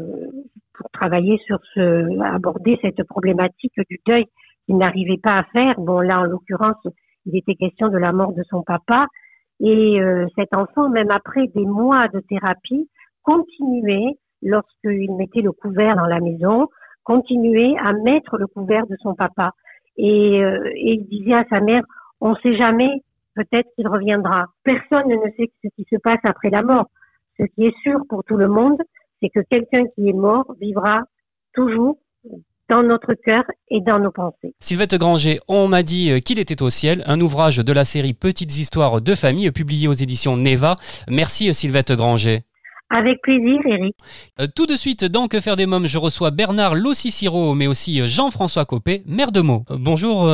pour 0.73 0.89
travailler 0.91 1.39
sur 1.45 1.59
ce 1.73 2.19
aborder 2.21 2.77
cette 2.81 3.03
problématique 3.03 3.79
du 3.89 3.99
deuil 4.05 4.25
qu'il 4.65 4.77
n'arrivait 4.77 5.19
pas 5.21 5.37
à 5.37 5.43
faire. 5.43 5.79
Bon 5.79 5.99
là 5.99 6.21
en 6.21 6.23
l'occurrence, 6.23 6.81
il 7.25 7.37
était 7.37 7.55
question 7.55 7.89
de 7.89 7.97
la 7.97 8.11
mort 8.11 8.33
de 8.33 8.43
son 8.43 8.63
papa 8.63 9.05
et 9.59 10.01
euh, 10.01 10.25
cet 10.37 10.55
enfant 10.55 10.89
même 10.89 11.11
après 11.11 11.47
des 11.47 11.65
mois 11.65 12.07
de 12.07 12.19
thérapie 12.19 12.89
continuait 13.21 14.17
lorsqu'il 14.41 15.15
mettait 15.15 15.41
le 15.41 15.51
couvert 15.51 15.95
dans 15.95 16.05
la 16.05 16.19
maison, 16.19 16.67
continuait 17.03 17.75
à 17.83 17.93
mettre 17.93 18.37
le 18.37 18.47
couvert 18.47 18.85
de 18.87 18.95
son 19.01 19.15
papa. 19.15 19.51
Et, 19.97 20.43
euh, 20.43 20.69
et 20.75 20.93
il 20.93 21.07
disait 21.07 21.35
à 21.35 21.45
sa 21.49 21.61
mère, 21.61 21.83
on 22.19 22.31
ne 22.31 22.35
sait 22.43 22.55
jamais, 22.57 23.03
peut-être 23.35 23.69
qu'il 23.75 23.87
reviendra. 23.87 24.45
Personne 24.63 25.07
ne 25.07 25.29
sait 25.37 25.51
ce 25.63 25.69
qui 25.75 25.85
se 25.89 25.97
passe 25.97 26.19
après 26.23 26.49
la 26.49 26.61
mort. 26.61 26.87
Ce 27.39 27.45
qui 27.45 27.65
est 27.65 27.77
sûr 27.83 27.99
pour 28.09 28.23
tout 28.23 28.37
le 28.37 28.47
monde, 28.47 28.81
c'est 29.21 29.29
que 29.29 29.41
quelqu'un 29.49 29.85
qui 29.95 30.09
est 30.09 30.13
mort 30.13 30.53
vivra 30.59 31.03
toujours 31.53 31.97
dans 32.69 32.83
notre 32.83 33.13
cœur 33.13 33.43
et 33.69 33.81
dans 33.81 33.99
nos 33.99 34.11
pensées. 34.11 34.55
Sylvette 34.59 34.95
Granger, 34.95 35.39
on 35.47 35.67
m'a 35.67 35.83
dit 35.83 36.11
euh, 36.11 36.19
qu'il 36.19 36.39
était 36.39 36.61
au 36.61 36.69
ciel, 36.69 37.03
un 37.05 37.19
ouvrage 37.21 37.57
de 37.57 37.73
la 37.73 37.85
série 37.85 38.13
Petites 38.13 38.57
histoires 38.57 39.01
de 39.01 39.15
famille 39.15 39.51
publié 39.51 39.87
aux 39.87 39.93
éditions 39.93 40.37
Neva. 40.37 40.77
Merci 41.09 41.49
euh, 41.49 41.53
Sylvette 41.53 41.91
Granger. 41.91 42.43
Avec 42.89 43.21
plaisir, 43.21 43.59
Eric. 43.65 43.95
Euh, 44.39 44.47
tout 44.55 44.67
de 44.67 44.75
suite, 44.75 45.03
dans 45.03 45.27
Que 45.27 45.41
faire 45.41 45.55
des 45.55 45.65
mômes, 45.65 45.87
je 45.87 45.97
reçois 45.97 46.29
Bernard 46.29 46.75
Lossiciro, 46.75 47.55
mais 47.55 47.65
aussi 47.65 47.99
euh, 47.99 48.07
Jean-François 48.07 48.65
Copé, 48.65 49.01
maire 49.07 49.31
de 49.31 49.41
Meaux. 49.41 49.63
Euh, 49.71 49.77
bonjour 49.79 50.29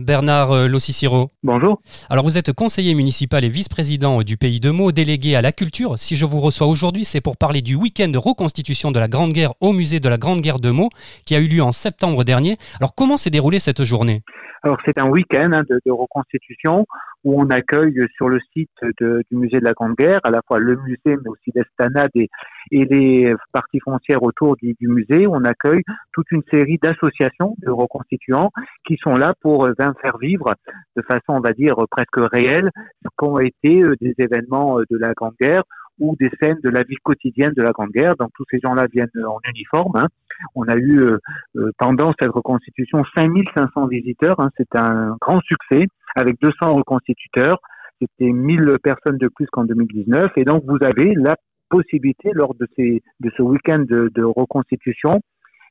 Bernard 0.00 0.68
Lossiciro. 0.68 1.30
Bonjour. 1.42 1.80
Alors 2.10 2.24
vous 2.24 2.36
êtes 2.36 2.52
conseiller 2.52 2.94
municipal 2.94 3.44
et 3.44 3.48
vice-président 3.48 4.22
du 4.22 4.36
pays 4.36 4.60
de 4.60 4.70
Meaux, 4.70 4.92
délégué 4.92 5.36
à 5.36 5.42
la 5.42 5.52
culture. 5.52 5.98
Si 5.98 6.16
je 6.16 6.26
vous 6.26 6.40
reçois 6.40 6.66
aujourd'hui, 6.66 7.04
c'est 7.06 7.22
pour 7.22 7.38
parler 7.38 7.62
du 7.62 7.76
week-end 7.76 8.08
de 8.08 8.18
reconstitution 8.18 8.90
de 8.90 9.00
la 9.00 9.08
Grande 9.08 9.32
Guerre 9.32 9.54
au 9.60 9.72
musée 9.72 10.00
de 10.00 10.08
la 10.08 10.18
Grande 10.18 10.42
Guerre 10.42 10.60
de 10.60 10.70
Meaux, 10.70 10.90
qui 11.24 11.34
a 11.34 11.38
eu 11.38 11.46
lieu 11.46 11.62
en 11.62 11.72
septembre 11.72 12.24
dernier. 12.24 12.58
Alors 12.78 12.94
comment 12.94 13.16
s'est 13.16 13.30
déroulée 13.30 13.58
cette 13.58 13.84
journée? 13.84 14.22
Alors 14.64 14.76
c'est 14.84 14.98
un 14.98 15.08
week-end 15.08 15.50
hein, 15.52 15.62
de, 15.68 15.80
de, 15.84 15.90
reconstitution 15.90 16.86
où 17.24 17.40
on 17.40 17.50
accueille 17.50 17.94
sur 18.16 18.28
le 18.28 18.40
site 18.52 18.70
du 19.00 19.36
musée 19.36 19.60
de 19.60 19.64
la 19.64 19.72
Grande 19.72 19.94
Guerre 19.96 20.20
à 20.24 20.30
la 20.30 20.40
fois 20.46 20.58
le 20.58 20.76
musée 20.76 20.98
mais 21.04 21.28
aussi 21.28 21.50
l'esplanade 21.54 22.10
et, 22.14 22.28
les 22.70 23.34
parties 23.52 23.80
foncières 23.80 24.22
autour 24.22 24.56
du, 24.56 24.74
du, 24.80 24.88
musée. 24.88 25.26
On 25.26 25.44
accueille 25.44 25.82
toute 26.12 26.30
une 26.30 26.42
série 26.50 26.78
d'associations 26.82 27.54
de 27.58 27.70
reconstituants 27.70 28.50
qui 28.86 28.96
sont 29.02 29.14
là 29.14 29.34
pour 29.40 29.66
euh, 29.66 29.74
faire 30.00 30.18
vivre 30.18 30.54
de 30.96 31.02
façon 31.02 31.34
on 31.34 31.40
va 31.40 31.52
dire 31.52 31.74
presque 31.90 32.32
réelle 32.32 32.70
ce 33.02 33.08
qu'ont 33.16 33.38
été 33.38 33.82
euh, 33.82 33.96
des 34.00 34.14
événements 34.18 34.78
euh, 34.78 34.84
de 34.90 34.98
la 34.98 35.12
Grande 35.12 35.34
Guerre 35.40 35.62
ou 35.98 36.16
des 36.18 36.30
scènes 36.40 36.58
de 36.62 36.70
la 36.70 36.82
vie 36.82 36.96
quotidienne 37.02 37.52
de 37.56 37.62
la 37.62 37.70
Grande 37.70 37.90
Guerre. 37.90 38.16
Donc 38.16 38.30
tous 38.34 38.44
ces 38.50 38.58
gens-là 38.62 38.86
viennent 38.92 39.10
en 39.26 39.38
uniforme. 39.48 39.96
Hein. 39.96 40.08
On 40.54 40.68
a 40.68 40.76
eu 40.76 41.00
euh, 41.00 41.18
euh, 41.56 41.70
pendant 41.78 42.12
cette 42.20 42.30
reconstitution 42.30 43.04
5500 43.14 43.86
visiteurs. 43.86 44.38
Hein. 44.40 44.50
C'est 44.56 44.76
un 44.76 45.16
grand 45.20 45.40
succès 45.40 45.86
avec 46.14 46.40
200 46.40 46.74
reconstituteurs. 46.74 47.58
C'était 48.00 48.32
1000 48.32 48.76
personnes 48.82 49.18
de 49.18 49.28
plus 49.28 49.46
qu'en 49.46 49.64
2019. 49.64 50.32
Et 50.36 50.44
donc 50.44 50.64
vous 50.66 50.78
avez 50.80 51.14
la 51.14 51.36
possibilité 51.68 52.30
lors 52.34 52.54
de, 52.54 52.66
ces, 52.76 53.02
de 53.20 53.30
ce 53.36 53.42
week-end 53.42 53.84
de, 53.88 54.10
de 54.14 54.24
reconstitution 54.24 55.20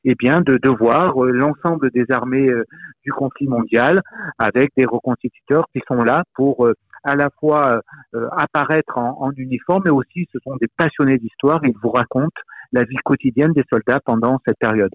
eh 0.04 0.16
bien, 0.16 0.40
de, 0.40 0.58
de 0.60 0.68
voir 0.68 1.22
euh, 1.22 1.30
l'ensemble 1.30 1.90
des 1.92 2.06
armées 2.10 2.50
du 3.04 3.12
conflit 3.12 3.46
mondial 3.46 4.02
avec 4.38 4.70
des 4.76 4.84
reconstituteurs 4.84 5.66
qui 5.72 5.80
sont 5.86 6.02
là 6.02 6.24
pour 6.34 6.66
à 7.04 7.16
la 7.16 7.28
fois 7.40 7.80
euh, 8.14 8.28
apparaître 8.36 8.96
en, 8.96 9.16
en, 9.20 9.32
uniforme, 9.32 9.82
mais 9.84 9.90
aussi 9.90 10.28
ce 10.32 10.38
sont 10.40 10.56
des 10.56 10.68
passionnés 10.76 11.18
d'histoire. 11.18 11.60
Ils 11.64 11.74
vous 11.82 11.90
racontent 11.90 12.40
la 12.72 12.84
vie 12.84 12.96
quotidienne 13.04 13.52
des 13.52 13.64
soldats 13.68 14.00
pendant 14.04 14.38
cette 14.46 14.58
période. 14.58 14.90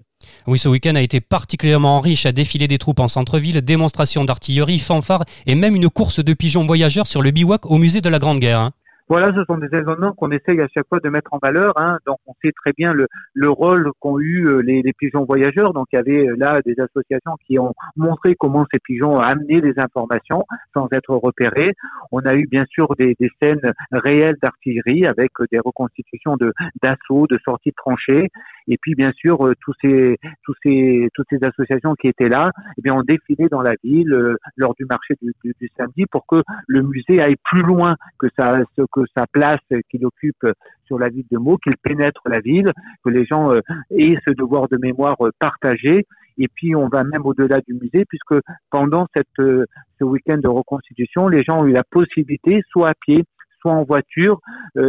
Oui, 0.46 0.58
ce 0.58 0.68
week-end 0.68 0.94
a 0.94 1.00
été 1.00 1.20
particulièrement 1.20 2.00
riche 2.00 2.26
à 2.26 2.32
défiler 2.32 2.68
des 2.68 2.78
troupes 2.78 3.00
en 3.00 3.08
centre-ville, 3.08 3.60
démonstrations 3.60 4.24
d'artillerie, 4.24 4.78
fanfares 4.78 5.24
et 5.46 5.54
même 5.54 5.76
une 5.76 5.88
course 5.88 6.22
de 6.22 6.34
pigeons 6.34 6.66
voyageurs 6.66 7.06
sur 7.06 7.22
le 7.22 7.30
bivouac 7.30 7.66
au 7.66 7.78
musée 7.78 8.00
de 8.00 8.08
la 8.08 8.18
Grande 8.18 8.40
Guerre. 8.40 8.60
Hein. 8.60 8.72
Voilà, 9.08 9.28
ce 9.34 9.42
sont 9.44 9.56
des 9.56 9.68
événements 9.68 10.12
qu'on 10.12 10.30
essaye 10.30 10.60
à 10.60 10.68
chaque 10.68 10.86
fois 10.86 11.00
de 11.00 11.08
mettre 11.08 11.32
en 11.32 11.38
valeur. 11.42 11.72
Hein. 11.76 11.98
Donc, 12.06 12.18
on 12.26 12.34
sait 12.44 12.52
très 12.52 12.72
bien 12.76 12.92
le, 12.92 13.06
le 13.32 13.48
rôle 13.48 13.90
qu'ont 14.00 14.18
eu 14.18 14.46
euh, 14.46 14.60
les, 14.60 14.82
pigeons 14.92 15.24
voyageurs. 15.24 15.72
Donc, 15.72 15.86
il 15.92 15.96
y 15.96 15.98
avait 15.98 16.28
euh, 16.28 16.36
là 16.36 16.60
des 16.60 16.74
associations 16.78 17.36
qui 17.46 17.58
ont 17.58 17.72
montré 17.96 18.34
comment 18.38 18.66
ces 18.70 18.78
pigeons 18.78 19.18
amenaient 19.18 19.62
des 19.62 19.78
informations 19.78 20.44
sans 20.74 20.88
être 20.92 21.14
repérés. 21.14 21.72
On 22.12 22.20
a 22.20 22.34
eu 22.34 22.46
bien 22.46 22.64
sûr 22.68 22.94
des, 22.98 23.16
des 23.18 23.30
scènes 23.40 23.72
réelles 23.92 24.36
d'artillerie 24.42 25.06
avec 25.06 25.30
euh, 25.40 25.46
des 25.50 25.58
reconstitutions 25.58 26.36
de 26.36 26.52
d'assaut, 26.82 27.26
de 27.28 27.38
sorties 27.44 27.70
de 27.70 27.76
tranchées. 27.76 28.28
Et 28.68 28.76
puis, 28.80 28.94
bien 28.94 29.12
sûr, 29.16 29.38
tous 29.60 29.74
ces 29.80 30.16
tous 30.44 30.54
ces 30.62 31.08
toutes 31.14 31.26
ces 31.30 31.42
associations 31.42 31.94
qui 31.94 32.08
étaient 32.08 32.28
là, 32.28 32.50
eh 32.76 32.82
bien, 32.82 32.94
ont 32.94 33.02
défilé 33.02 33.48
dans 33.50 33.62
la 33.62 33.74
ville 33.82 34.36
lors 34.56 34.74
du 34.74 34.84
marché 34.84 35.14
du, 35.20 35.32
du, 35.42 35.54
du, 35.60 35.68
samedi 35.76 36.04
pour 36.06 36.26
que 36.26 36.42
le 36.66 36.82
musée 36.82 37.20
aille 37.20 37.36
plus 37.44 37.62
loin 37.62 37.96
que 38.18 38.28
ça. 38.38 38.60
Que 38.92 39.00
sa 39.16 39.26
place 39.26 39.58
qu'il 39.90 40.04
occupe 40.04 40.46
sur 40.88 40.98
la 40.98 41.08
ville 41.08 41.26
de 41.30 41.38
Meaux, 41.38 41.58
qu'il 41.58 41.76
pénètre 41.76 42.22
la 42.26 42.40
ville, 42.40 42.72
que 43.04 43.10
les 43.10 43.24
gens 43.24 43.52
euh, 43.52 43.60
aient 43.90 44.16
ce 44.26 44.32
devoir 44.32 44.68
de 44.68 44.78
mémoire 44.78 45.16
euh, 45.24 45.30
partagé. 45.38 46.06
Et 46.38 46.48
puis 46.48 46.74
on 46.74 46.88
va 46.88 47.04
même 47.04 47.26
au-delà 47.26 47.60
du 47.66 47.74
musée, 47.74 48.04
puisque 48.08 48.42
pendant 48.70 49.06
cette, 49.14 49.26
euh, 49.38 49.66
ce 49.98 50.04
week-end 50.04 50.38
de 50.38 50.48
reconstitution, 50.48 51.28
les 51.28 51.44
gens 51.44 51.60
ont 51.60 51.66
eu 51.66 51.72
la 51.72 51.84
possibilité, 51.84 52.62
soit 52.70 52.90
à 52.90 52.94
pied, 52.94 53.24
soit 53.60 53.72
en 53.72 53.84
voiture, 53.84 54.40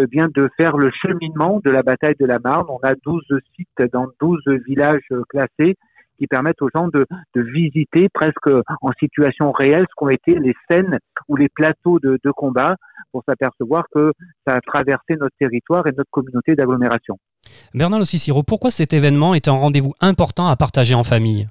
bien 0.09 0.27
de 0.33 0.49
faire 0.57 0.77
le 0.77 0.91
cheminement 1.01 1.59
de 1.63 1.71
la 1.71 1.83
bataille 1.83 2.15
de 2.19 2.25
la 2.25 2.39
Marne. 2.39 2.65
On 2.69 2.79
a 2.87 2.93
12 2.95 3.21
sites 3.55 3.91
dans 3.91 4.07
12 4.19 4.39
villages 4.67 5.07
classés 5.29 5.75
qui 6.19 6.27
permettent 6.27 6.61
aux 6.61 6.69
gens 6.75 6.89
de, 6.89 7.05
de, 7.33 7.41
visiter 7.41 8.09
presque 8.13 8.49
en 8.81 8.91
situation 8.99 9.51
réelle 9.51 9.85
ce 9.89 9.95
qu'ont 9.95 10.09
été 10.09 10.37
les 10.37 10.53
scènes 10.69 10.99
ou 11.27 11.35
les 11.35 11.47
plateaux 11.49 11.99
de, 11.99 12.19
de 12.23 12.31
combat 12.31 12.75
pour 13.11 13.23
s'apercevoir 13.27 13.85
que 13.93 14.11
ça 14.45 14.55
a 14.55 14.61
traversé 14.61 15.15
notre 15.17 15.35
territoire 15.39 15.87
et 15.87 15.91
notre 15.91 16.11
communauté 16.11 16.55
d'agglomération. 16.55 17.17
Bernard 17.73 18.01
Ossiciro, 18.01 18.43
pourquoi 18.43 18.69
cet 18.69 18.93
événement 18.93 19.33
est 19.33 19.47
un 19.47 19.53
rendez-vous 19.53 19.93
important 20.01 20.47
à 20.47 20.55
partager 20.55 20.93
en 20.93 21.03
famille? 21.03 21.47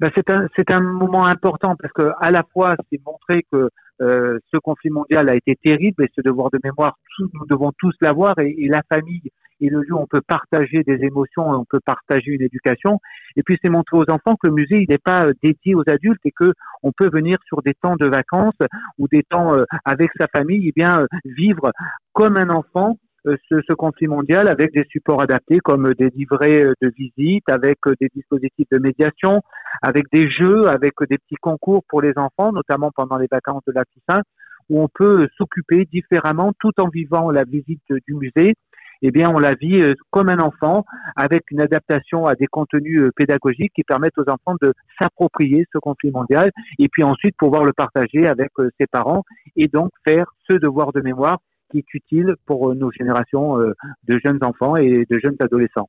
Ben 0.00 0.10
c'est 0.14 0.30
un 0.30 0.46
c'est 0.56 0.70
un 0.70 0.80
moment 0.80 1.26
important 1.26 1.74
parce 1.80 1.92
que 1.92 2.12
à 2.20 2.30
la 2.30 2.42
fois 2.52 2.76
c'est 2.90 3.00
montrer 3.04 3.44
que 3.50 3.68
euh, 4.00 4.38
ce 4.52 4.58
conflit 4.58 4.90
mondial 4.90 5.28
a 5.28 5.34
été 5.34 5.56
terrible 5.56 6.04
et 6.04 6.08
ce 6.14 6.20
devoir 6.20 6.50
de 6.50 6.58
mémoire 6.62 6.96
nous 7.18 7.46
devons 7.46 7.72
tous 7.78 7.94
l'avoir 8.00 8.38
et, 8.38 8.68
la 8.68 8.82
famille 8.88 9.30
et 9.60 9.68
le 9.68 9.82
lieu 9.82 9.94
où 9.94 9.98
on 9.98 10.06
peut 10.06 10.20
partager 10.20 10.84
des 10.84 11.04
émotions 11.04 11.50
on 11.50 11.64
peut 11.64 11.80
partager 11.84 12.30
une 12.30 12.42
éducation. 12.42 13.00
Et 13.36 13.42
puis 13.42 13.58
c'est 13.62 13.70
montrer 13.70 13.96
aux 13.96 14.10
enfants 14.10 14.36
que 14.36 14.46
le 14.46 14.52
musée 14.52 14.86
n'est 14.88 14.98
pas 14.98 15.26
euh, 15.26 15.32
dédié 15.42 15.74
aux 15.74 15.82
adultes 15.88 16.20
et 16.24 16.32
que 16.32 16.52
on 16.82 16.92
peut 16.92 17.10
venir 17.12 17.38
sur 17.46 17.62
des 17.62 17.74
temps 17.74 17.96
de 17.96 18.06
vacances 18.06 18.58
ou 18.98 19.08
des 19.08 19.24
temps 19.24 19.54
euh, 19.54 19.64
avec 19.84 20.10
sa 20.18 20.28
famille 20.28 20.66
et 20.66 20.68
eh 20.68 20.72
bien 20.72 21.06
vivre 21.24 21.72
comme 22.12 22.36
un 22.36 22.50
enfant 22.50 22.98
ce, 23.24 23.60
ce, 23.66 23.72
conflit 23.72 24.06
mondial 24.06 24.48
avec 24.48 24.72
des 24.72 24.84
supports 24.90 25.20
adaptés 25.20 25.58
comme 25.58 25.92
des 25.94 26.10
livrets 26.10 26.62
euh, 26.62 26.74
de 26.80 26.92
visite, 26.96 27.44
avec 27.48 27.78
euh, 27.86 27.94
des 28.00 28.08
dispositifs 28.14 28.68
de 28.70 28.78
médiation, 28.78 29.42
avec 29.82 30.06
des 30.12 30.30
jeux, 30.30 30.68
avec 30.68 30.94
des 31.08 31.18
petits 31.18 31.36
concours 31.40 31.82
pour 31.88 32.02
les 32.02 32.12
enfants, 32.16 32.52
notamment 32.52 32.90
pendant 32.94 33.16
les 33.16 33.28
vacances 33.30 33.62
de 33.66 33.72
la 33.72 33.84
Toussaint, 33.84 34.22
où 34.68 34.80
on 34.82 34.88
peut 34.88 35.28
s'occuper 35.36 35.86
différemment 35.90 36.52
tout 36.60 36.72
en 36.78 36.88
vivant 36.88 37.30
la 37.30 37.44
visite 37.44 37.82
du 38.06 38.14
musée. 38.14 38.54
Eh 39.00 39.12
bien, 39.12 39.30
on 39.30 39.38
la 39.38 39.54
vit 39.54 39.80
comme 40.10 40.28
un 40.28 40.40
enfant, 40.40 40.84
avec 41.14 41.52
une 41.52 41.60
adaptation 41.60 42.26
à 42.26 42.34
des 42.34 42.48
contenus 42.48 43.10
pédagogiques 43.14 43.72
qui 43.72 43.84
permettent 43.84 44.18
aux 44.18 44.28
enfants 44.28 44.56
de 44.60 44.74
s'approprier 45.00 45.66
ce 45.72 45.78
conflit 45.78 46.10
mondial 46.10 46.50
et 46.80 46.88
puis 46.88 47.04
ensuite 47.04 47.36
pouvoir 47.38 47.62
le 47.62 47.72
partager 47.72 48.26
avec 48.26 48.50
ses 48.78 48.88
parents 48.88 49.22
et 49.54 49.68
donc 49.68 49.90
faire 50.04 50.26
ce 50.50 50.56
devoir 50.56 50.92
de 50.92 51.00
mémoire 51.00 51.38
qui 51.70 51.78
est 51.78 51.94
utile 51.94 52.34
pour 52.46 52.70
euh, 52.70 52.74
nos 52.74 52.90
générations 52.90 53.58
euh, 53.58 53.74
de 54.06 54.18
jeunes 54.24 54.38
enfants 54.42 54.76
et 54.76 55.06
de 55.08 55.18
jeunes 55.18 55.36
adolescents. 55.40 55.88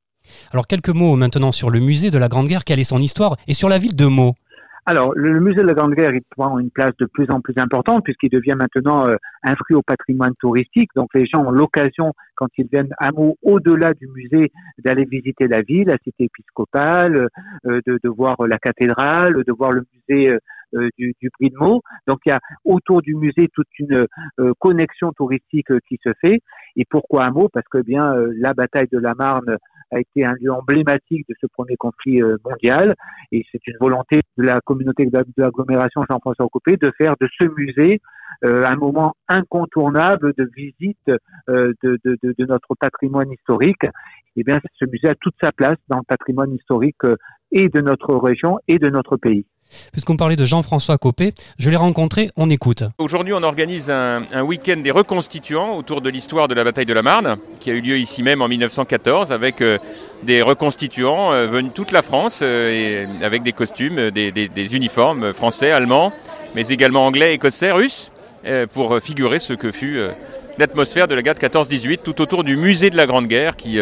Alors 0.51 0.67
quelques 0.67 0.89
mots 0.89 1.15
maintenant 1.15 1.51
sur 1.51 1.69
le 1.69 1.79
musée 1.79 2.11
de 2.11 2.17
la 2.17 2.27
Grande 2.27 2.47
Guerre, 2.47 2.63
quelle 2.63 2.79
est 2.79 2.83
son 2.83 2.99
histoire, 2.99 3.37
et 3.47 3.53
sur 3.53 3.69
la 3.69 3.77
ville 3.77 3.95
de 3.95 4.05
Meaux? 4.05 4.35
Alors, 4.89 5.13
le, 5.15 5.39
musée 5.39 5.61
de 5.61 5.67
la 5.67 5.75
Grande 5.75 5.93
Guerre, 5.93 6.15
il 6.15 6.23
prend 6.35 6.57
une 6.57 6.71
place 6.71 6.93
de 6.99 7.05
plus 7.05 7.29
en 7.29 7.41
plus 7.41 7.53
importante 7.57 8.03
puisqu'il 8.03 8.29
devient 8.29 8.55
maintenant 8.57 9.07
euh, 9.07 9.17
inscrit 9.43 9.75
au 9.75 9.83
patrimoine 9.83 10.33
touristique. 10.39 10.89
Donc, 10.95 11.09
les 11.13 11.27
gens 11.27 11.45
ont 11.45 11.51
l'occasion, 11.51 12.13
quand 12.33 12.47
ils 12.57 12.67
viennent 12.71 12.93
à 12.97 13.11
Meaux, 13.11 13.37
au-delà 13.43 13.93
du 13.93 14.07
musée, 14.07 14.51
d'aller 14.83 15.05
visiter 15.05 15.47
la 15.47 15.61
ville, 15.61 15.89
la 15.89 15.97
cité 16.03 16.23
épiscopale, 16.23 17.27
euh, 17.67 17.81
de, 17.85 17.99
de, 18.03 18.09
voir 18.09 18.35
la 18.47 18.57
cathédrale, 18.57 19.43
de 19.43 19.51
voir 19.51 19.71
le 19.73 19.85
musée 19.93 20.35
du, 20.97 21.13
du 21.21 21.29
prix 21.31 21.49
de 21.49 21.57
mots. 21.57 21.81
Donc 22.07 22.19
il 22.25 22.29
y 22.29 22.31
a 22.31 22.39
autour 22.65 23.01
du 23.01 23.15
musée 23.15 23.47
toute 23.53 23.67
une 23.79 24.05
connexion 24.59 25.11
touristique 25.13 25.67
qui 25.87 25.99
se 26.03 26.11
fait. 26.21 26.41
Et 26.75 26.85
pourquoi 26.89 27.25
un 27.25 27.31
mot? 27.31 27.49
Parce 27.51 27.67
que 27.69 27.79
bien 27.79 28.13
la 28.37 28.53
bataille 28.53 28.87
de 28.91 28.99
la 28.99 29.13
Marne 29.15 29.57
a 29.91 29.99
été 29.99 30.23
un 30.23 30.33
lieu 30.33 30.51
emblématique 30.51 31.27
de 31.27 31.35
ce 31.41 31.47
premier 31.47 31.75
conflit 31.75 32.21
mondial 32.45 32.95
et 33.31 33.43
c'est 33.51 33.65
une 33.67 33.77
volonté 33.79 34.21
de 34.37 34.43
la 34.43 34.59
communauté 34.61 35.05
de 35.05 35.23
l'agglomération 35.37 36.03
Jean-François 36.09 36.47
Copé 36.51 36.77
de 36.77 36.91
faire 36.97 37.15
de 37.19 37.27
ce 37.39 37.47
musée 37.47 38.01
un 38.41 38.75
moment 38.75 39.15
incontournable 39.27 40.33
de 40.37 40.49
visite 40.55 40.97
de, 41.47 42.45
notre 42.45 42.75
patrimoine 42.79 43.31
historique. 43.31 43.85
Eh 44.35 44.43
bien, 44.43 44.59
ce 44.79 44.85
musée 44.85 45.09
a 45.09 45.15
toute 45.15 45.35
sa 45.41 45.51
place 45.51 45.77
dans 45.87 45.97
le 45.97 46.03
patrimoine 46.03 46.53
historique 46.53 47.01
et 47.51 47.69
de 47.69 47.81
notre 47.81 48.15
région 48.15 48.59
et 48.67 48.79
de 48.79 48.89
notre 48.89 49.17
pays. 49.17 49.45
Puisqu'on 49.91 50.17
parlait 50.17 50.35
de 50.35 50.45
Jean-François 50.45 50.97
Copé, 50.97 51.33
je 51.57 51.69
l'ai 51.69 51.75
rencontré, 51.75 52.29
on 52.35 52.49
écoute. 52.49 52.83
Aujourd'hui, 52.97 53.33
on 53.33 53.43
organise 53.43 53.89
un, 53.89 54.23
week-end 54.41 54.77
des 54.77 54.91
reconstituants 54.91 55.75
autour 55.77 56.01
de 56.01 56.09
l'histoire 56.09 56.47
de 56.47 56.53
la 56.53 56.63
bataille 56.63 56.85
de 56.85 56.93
la 56.93 57.01
Marne, 57.01 57.37
qui 57.59 57.69
a 57.71 57.73
eu 57.73 57.81
lieu 57.81 57.97
ici 57.97 58.23
même 58.23 58.41
en 58.41 58.47
1914, 58.47 59.31
avec 59.31 59.61
euh, 59.61 59.77
des 60.23 60.41
reconstituants 60.41 61.33
euh, 61.33 61.47
venus 61.47 61.73
toute 61.73 61.91
la 61.91 62.01
France, 62.01 62.39
euh, 62.41 63.05
avec 63.21 63.43
des 63.43 63.51
costumes, 63.51 64.11
des, 64.11 64.31
des, 64.31 64.47
des, 64.47 64.75
uniformes 64.75 65.33
français, 65.33 65.71
allemands, 65.71 66.13
mais 66.55 66.67
également 66.67 67.05
anglais, 67.05 67.33
écossais, 67.33 67.71
russes, 67.71 68.11
pour 68.73 68.99
figurer 68.99 69.39
ce 69.39 69.51
que 69.51 69.69
fut 69.69 69.99
l'atmosphère 70.57 71.09
de 71.09 71.15
la 71.15 71.21
guerre 71.21 71.35
de 71.35 71.39
14-18, 71.39 71.99
tout 72.03 72.21
autour 72.21 72.45
du 72.45 72.55
musée 72.55 72.89
de 72.89 72.95
la 72.95 73.05
Grande 73.05 73.27
Guerre, 73.27 73.57
qui 73.57 73.79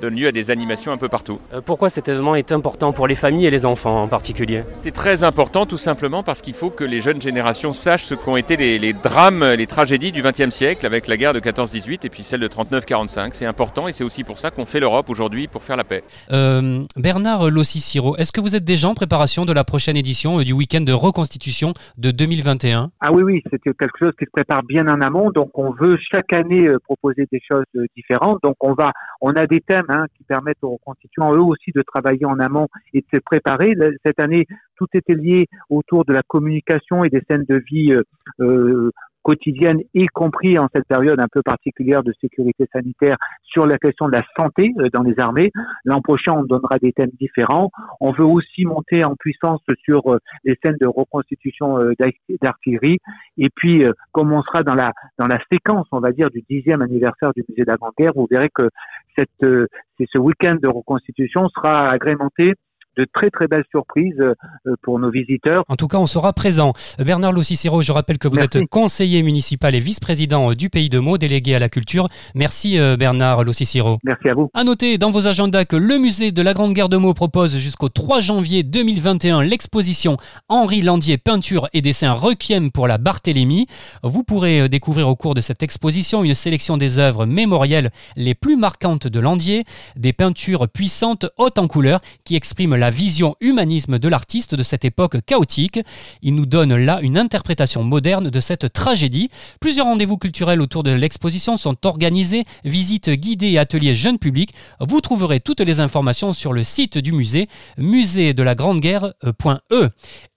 donne 0.00 0.14
lieu 0.14 0.28
à 0.28 0.32
des 0.32 0.50
animations 0.50 0.92
un 0.92 0.96
peu 0.96 1.08
partout. 1.08 1.40
Euh, 1.52 1.60
pourquoi 1.60 1.90
cet 1.90 2.08
événement 2.08 2.34
est 2.34 2.52
important 2.52 2.92
pour 2.92 3.06
les 3.06 3.14
familles 3.14 3.46
et 3.46 3.50
les 3.50 3.66
enfants 3.66 4.02
en 4.02 4.08
particulier 4.08 4.62
C'est 4.82 4.94
très 4.94 5.22
important 5.22 5.66
tout 5.66 5.78
simplement 5.78 6.22
parce 6.22 6.42
qu'il 6.42 6.54
faut 6.54 6.70
que 6.70 6.84
les 6.84 7.00
jeunes 7.00 7.20
générations 7.20 7.72
sachent 7.72 8.04
ce 8.04 8.14
qu'ont 8.14 8.36
été 8.36 8.56
les, 8.56 8.92
drames, 8.92 9.44
les 9.44 9.66
tragédies 9.66 10.12
du 10.12 10.22
XXe 10.22 10.50
siècle 10.50 10.86
avec 10.86 11.06
la 11.06 11.16
guerre 11.16 11.34
de 11.34 11.40
14-18 11.40 12.00
et 12.04 12.08
puis 12.08 12.22
celle 12.22 12.40
de 12.40 12.48
39-45. 12.48 13.30
C'est 13.32 13.46
important 13.46 13.88
et 13.88 13.92
c'est 13.92 14.04
aussi 14.04 14.24
pour 14.24 14.38
ça 14.38 14.50
qu'on 14.50 14.66
fait 14.66 14.80
l'Europe 14.80 15.10
aujourd'hui 15.10 15.48
pour 15.48 15.62
faire 15.62 15.76
la 15.76 15.84
paix. 15.84 16.02
Euh, 16.30 16.82
Bernard 16.96 17.50
Lossiciro, 17.50 18.16
est-ce 18.16 18.32
que 18.32 18.40
vous 18.40 18.54
êtes 18.56 18.64
déjà 18.64 18.88
en 18.88 18.94
préparation 18.94 19.44
de 19.44 19.52
la 19.52 19.64
prochaine 19.64 19.96
édition 19.96 20.40
euh, 20.40 20.44
du 20.44 20.52
week-end 20.52 20.80
de 20.80 20.92
reconstitution 20.92 21.72
de 21.96 22.10
2021 22.10 22.90
Ah 23.00 23.12
oui, 23.12 23.22
oui, 23.22 23.42
c'est 23.50 23.60
quelque 23.62 23.98
chose 23.98 24.12
qui 24.18 24.24
se 24.24 24.30
prépare 24.30 24.62
bien 24.62 24.86
en 24.88 25.00
amont. 25.00 25.30
Donc 25.30 25.58
on 25.58 25.72
veut 25.72 25.98
chaque 26.10 26.32
année 26.32 26.68
proposer 26.84 27.26
des 27.32 27.40
choses 27.46 27.64
différentes. 27.96 28.38
Donc 28.42 28.56
on 28.60 28.74
va, 28.74 28.92
on 29.20 29.30
a 29.30 29.46
des 29.46 29.60
thèmes 29.60 29.87
Qui 30.16 30.24
permettent 30.24 30.62
aux 30.62 30.78
constituants 30.84 31.34
eux 31.34 31.40
aussi 31.40 31.70
de 31.74 31.80
travailler 31.80 32.26
en 32.26 32.38
amont 32.40 32.68
et 32.92 33.00
de 33.00 33.06
se 33.12 33.20
préparer. 33.20 33.74
Cette 34.04 34.20
année, 34.20 34.46
tout 34.76 34.86
était 34.92 35.14
lié 35.14 35.46
autour 35.70 36.04
de 36.04 36.12
la 36.12 36.22
communication 36.22 37.04
et 37.04 37.08
des 37.08 37.22
scènes 37.28 37.46
de 37.48 37.62
vie 37.70 37.92
euh, 37.92 38.02
euh 38.40 38.90
quotidienne, 39.28 39.82
y 39.92 40.06
compris 40.06 40.58
en 40.58 40.68
cette 40.74 40.86
période 40.86 41.20
un 41.20 41.28
peu 41.30 41.42
particulière 41.42 42.02
de 42.02 42.14
sécurité 42.18 42.66
sanitaire 42.72 43.16
sur 43.42 43.66
la 43.66 43.76
question 43.76 44.06
de 44.06 44.12
la 44.12 44.24
santé 44.38 44.72
euh, 44.78 44.86
dans 44.90 45.02
les 45.02 45.20
armées. 45.20 45.50
L'an 45.84 46.00
prochain, 46.00 46.32
on 46.32 46.44
donnera 46.44 46.78
des 46.78 46.92
thèmes 46.94 47.10
différents. 47.20 47.70
On 48.00 48.12
veut 48.12 48.24
aussi 48.24 48.64
monter 48.64 49.04
en 49.04 49.16
puissance 49.16 49.60
sur 49.84 50.00
euh, 50.14 50.18
les 50.44 50.56
scènes 50.62 50.78
de 50.80 50.86
reconstitution 50.86 51.78
euh, 51.78 51.92
d'artillerie. 52.40 53.00
Et 53.36 53.50
puis, 53.54 53.84
comme 54.12 54.32
on 54.32 54.42
sera 54.42 54.62
dans 54.62 54.74
la 54.74 54.92
dans 55.18 55.26
la 55.26 55.38
séquence, 55.52 55.86
on 55.92 56.00
va 56.00 56.12
dire, 56.12 56.30
du 56.30 56.42
dixième 56.48 56.80
anniversaire 56.80 57.32
du 57.36 57.44
musée 57.48 57.62
de 57.62 57.70
la 57.70 57.76
Grande 57.76 57.92
Guerre, 57.98 58.12
vous 58.16 58.26
verrez 58.30 58.48
que 58.48 58.70
cette, 59.16 59.28
ce 59.40 60.18
week-end 60.18 60.56
de 60.62 60.68
reconstitution 60.68 61.48
sera 61.50 61.90
agrémenté 61.90 62.54
de 62.98 63.06
très 63.10 63.30
très 63.30 63.46
belles 63.46 63.64
surprises 63.70 64.20
euh, 64.20 64.34
pour 64.82 64.98
nos 64.98 65.10
visiteurs. 65.10 65.62
En 65.68 65.76
tout 65.76 65.86
cas, 65.86 65.98
on 65.98 66.06
sera 66.06 66.32
présent. 66.32 66.72
Bernard 66.98 67.32
Lucicero, 67.32 67.80
je 67.80 67.92
rappelle 67.92 68.18
que 68.18 68.26
vous 68.26 68.40
êtes 68.40 68.58
conseiller 68.66 69.22
municipal 69.22 69.74
et 69.74 69.80
vice-président 69.80 70.50
euh, 70.50 70.54
du 70.54 70.68
Pays 70.68 70.88
de 70.88 70.98
Meaux, 70.98 71.16
délégué 71.16 71.54
à 71.54 71.60
la 71.60 71.68
culture. 71.68 72.08
Merci 72.34 72.78
euh, 72.78 72.96
Bernard 72.96 73.44
Lucicero. 73.44 73.98
Merci 74.02 74.28
à 74.28 74.34
vous. 74.34 74.50
À 74.52 74.64
noter 74.64 74.98
dans 74.98 75.12
vos 75.12 75.28
agendas 75.28 75.64
que 75.64 75.76
le 75.76 75.98
musée 75.98 76.32
de 76.32 76.42
la 76.42 76.54
Grande 76.54 76.74
Guerre 76.74 76.88
de 76.88 76.96
Meaux 76.96 77.14
propose 77.14 77.56
jusqu'au 77.56 77.88
3 77.88 78.20
janvier 78.20 78.64
2021 78.64 79.42
l'exposition 79.42 80.16
Henri 80.48 80.82
Landier 80.82 81.18
peinture 81.18 81.68
et 81.72 81.80
dessin 81.80 82.12
requiem 82.12 82.72
pour 82.72 82.88
la 82.88 82.98
Barthélemy. 82.98 83.66
Vous 84.02 84.24
pourrez 84.24 84.68
découvrir 84.68 85.08
au 85.08 85.14
cours 85.14 85.34
de 85.34 85.40
cette 85.40 85.62
exposition 85.62 86.24
une 86.24 86.34
sélection 86.34 86.76
des 86.76 86.98
œuvres 86.98 87.26
mémorielles 87.26 87.90
les 88.16 88.34
plus 88.34 88.56
marquantes 88.56 89.06
de 89.06 89.20
Landier, 89.20 89.64
des 89.96 90.12
peintures 90.12 90.68
puissantes 90.68 91.26
hautes 91.36 91.58
en 91.58 91.68
couleurs 91.68 92.00
qui 92.24 92.34
expriment 92.34 92.76
la 92.76 92.87
vision 92.90 93.36
humanisme 93.40 93.98
de 93.98 94.08
l'artiste 94.08 94.54
de 94.54 94.62
cette 94.62 94.84
époque 94.84 95.24
chaotique. 95.24 95.80
Il 96.22 96.34
nous 96.34 96.46
donne 96.46 96.74
là 96.76 97.00
une 97.00 97.18
interprétation 97.18 97.84
moderne 97.84 98.30
de 98.30 98.40
cette 98.40 98.72
tragédie. 98.72 99.30
Plusieurs 99.60 99.86
rendez-vous 99.86 100.18
culturels 100.18 100.60
autour 100.60 100.82
de 100.82 100.92
l'exposition 100.92 101.56
sont 101.56 101.86
organisés, 101.86 102.44
visites 102.64 103.10
guidées 103.10 103.52
et 103.52 103.58
ateliers 103.58 103.94
jeunes 103.94 104.18
publics. 104.18 104.54
Vous 104.80 105.00
trouverez 105.00 105.40
toutes 105.40 105.60
les 105.60 105.80
informations 105.80 106.32
sur 106.32 106.52
le 106.52 106.64
site 106.64 106.98
du 106.98 107.12
musée, 107.12 107.48
musée 107.76 108.34
de 108.34 108.42
la 108.42 108.54
Grande 108.54 108.80
Guerre.e. 108.80 109.90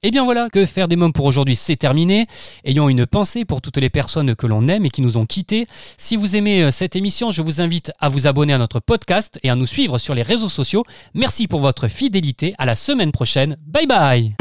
Et 0.04 0.10
bien 0.10 0.24
voilà, 0.24 0.50
que 0.50 0.66
faire 0.66 0.88
des 0.88 0.96
mômes 0.96 1.14
pour 1.14 1.26
aujourd'hui, 1.26 1.56
c'est 1.56 1.76
terminé. 1.76 2.26
Ayons 2.66 2.90
une 2.90 3.06
pensée 3.06 3.46
pour 3.46 3.62
toutes 3.62 3.78
les 3.78 3.92
personnes 3.92 4.36
que 4.36 4.48
l'on 4.48 4.68
aime 4.68 4.84
et 4.84 4.90
qui 4.90 5.04
nous 5.04 5.18
ont 5.18 5.28
quittés. 5.28 5.68
Si 5.96 6.16
vous 6.16 6.36
aimez 6.36 6.64
euh, 6.64 6.72
cette 6.72 6.96
émission, 6.96 7.30
je 7.30 7.44
vous 7.44 7.62
invite 7.62 7.92
à 8.00 8.10
vous 8.10 8.26
abonner 8.26 8.54
à 8.54 8.58
notre 8.58 8.80
podcast 8.80 9.38
et 9.44 9.52
à 9.52 9.56
nous 9.56 9.68
suivre 9.68 10.00
sur 10.00 10.16
les 10.16 10.24
réseaux 10.24 10.50
sociaux. 10.50 10.84
Merci 11.14 11.48
pour 11.48 11.60
votre 11.60 11.88
fidélité 11.88 12.56
à 12.58 12.66
la 12.66 12.76
semaine 12.76 13.12
prochaine. 13.12 13.58
Bye 13.68 13.86
bye 13.86 14.36